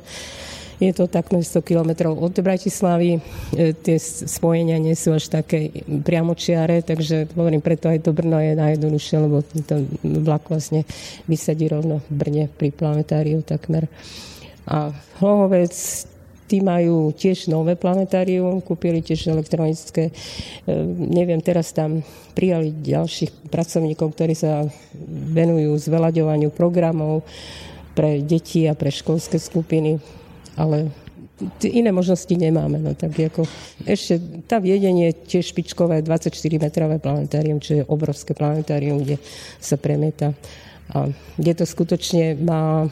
je 0.82 0.92
to 0.92 1.08
takmer 1.08 1.44
100 1.44 1.64
kilometrov 1.64 2.18
od 2.20 2.34
Bratislavy. 2.40 3.20
E, 3.56 3.72
tie 3.72 3.98
spojenia 4.00 4.82
nie 4.82 4.98
sú 4.98 5.16
až 5.16 5.32
také 5.32 5.72
priamočiare, 5.86 6.84
takže 6.84 7.32
hovorím, 7.40 7.64
preto 7.64 7.88
aj 7.88 8.04
to 8.04 8.12
Brno 8.12 8.40
je 8.42 8.58
najjednoduchšie, 8.58 9.16
lebo 9.22 9.44
to 9.64 9.86
vlak 10.04 10.48
vlastne 10.52 10.84
vysadí 11.30 11.72
rovno 11.72 12.04
v 12.08 12.12
Brne 12.12 12.46
pri 12.52 12.76
planetáriu 12.76 13.46
takmer. 13.46 13.88
A 14.68 14.96
Hlohovec 15.20 15.76
Tí 16.54 16.62
majú 16.62 17.10
tiež 17.10 17.50
nové 17.50 17.74
planetárium, 17.74 18.62
kúpili 18.62 19.02
tiež 19.02 19.34
elektronické. 19.34 20.14
E, 20.70 20.76
neviem, 20.94 21.42
teraz 21.42 21.74
tam 21.74 22.06
prijali 22.38 22.70
ďalších 22.70 23.50
pracovníkov, 23.50 24.14
ktorí 24.14 24.38
sa 24.38 24.62
venujú 25.34 25.74
zveľaďovaniu 25.82 26.54
programov 26.54 27.26
pre 27.98 28.22
deti 28.22 28.70
a 28.70 28.78
pre 28.78 28.94
školské 28.94 29.42
skupiny, 29.42 29.98
ale 30.54 30.94
iné 31.66 31.90
možnosti 31.90 32.30
nemáme. 32.30 32.78
No, 32.78 32.94
tak 32.94 33.18
ako, 33.18 33.50
ešte 33.90 34.46
tá 34.46 34.62
viedenie 34.62 35.10
je 35.10 35.18
tiež 35.38 35.58
špičkové 35.58 36.06
24-metrové 36.06 37.02
planetárium, 37.02 37.58
čo 37.58 37.82
je 37.82 37.90
obrovské 37.90 38.38
planetárium, 38.38 39.02
kde 39.02 39.18
sa 39.58 39.74
premieta. 39.82 40.38
A 40.94 41.10
kde 41.42 41.54
to 41.58 41.66
skutočne 41.66 42.38
má 42.38 42.86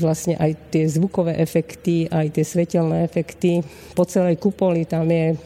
vlastne 0.00 0.40
aj 0.40 0.72
tie 0.72 0.88
zvukové 0.88 1.36
efekty, 1.36 2.08
aj 2.08 2.32
tie 2.32 2.44
svetelné 2.44 3.04
efekty. 3.04 3.60
Po 3.92 4.08
celej 4.08 4.40
kupoli 4.40 4.88
tam 4.88 5.08
je 5.12 5.36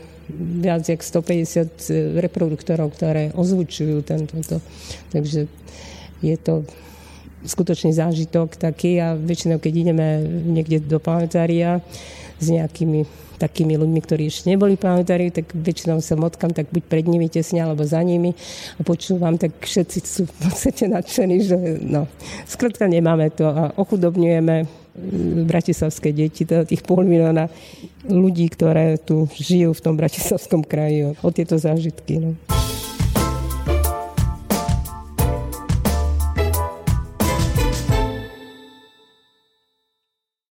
viac 0.60 0.86
jak 0.86 1.02
150 1.02 2.22
reproduktorov, 2.22 2.94
ktoré 2.94 3.34
ozvučujú 3.34 4.06
tento. 4.06 4.38
Takže 5.10 5.50
je 6.24 6.36
to 6.40 6.64
skutočný 7.44 7.92
zážitok 7.92 8.56
taký 8.56 8.96
a 9.02 9.12
väčšinou, 9.12 9.60
keď 9.60 9.72
ideme 9.76 10.24
niekde 10.48 10.80
do 10.80 10.96
planetária 10.96 11.84
s 12.38 12.46
nejakými 12.50 13.24
takými 13.34 13.74
ľuďmi, 13.74 14.00
ktorí 14.00 14.30
ešte 14.30 14.46
neboli 14.46 14.78
planetári, 14.78 15.34
tak 15.34 15.50
väčšinou 15.52 15.98
sa 15.98 16.14
motkam 16.14 16.54
tak 16.54 16.70
buď 16.70 16.82
pred 16.86 17.04
nimi 17.04 17.26
tesne, 17.26 17.66
alebo 17.66 17.82
za 17.82 18.00
nimi 18.00 18.32
a 18.78 18.80
počúvam, 18.86 19.34
tak 19.36 19.58
všetci 19.58 19.98
sú 20.00 20.22
v 20.24 20.34
podstate 20.48 20.86
nadšení, 20.86 21.36
že 21.42 21.58
no, 21.82 22.06
skrátka 22.46 22.86
nemáme 22.86 23.28
to 23.34 23.44
a 23.50 23.74
ochudobňujeme 23.74 24.84
bratislavské 25.50 26.14
deti, 26.14 26.46
teda 26.46 26.62
tých 26.62 26.86
pol 26.86 27.02
milióna 27.02 27.50
ľudí, 28.06 28.46
ktoré 28.46 28.94
tu 29.02 29.26
žijú 29.34 29.74
v 29.74 29.82
tom 29.82 29.98
bratislavskom 29.98 30.62
kraji 30.62 31.10
o, 31.10 31.18
o 31.18 31.28
tieto 31.34 31.58
zážitky. 31.58 32.22
No. 32.22 32.38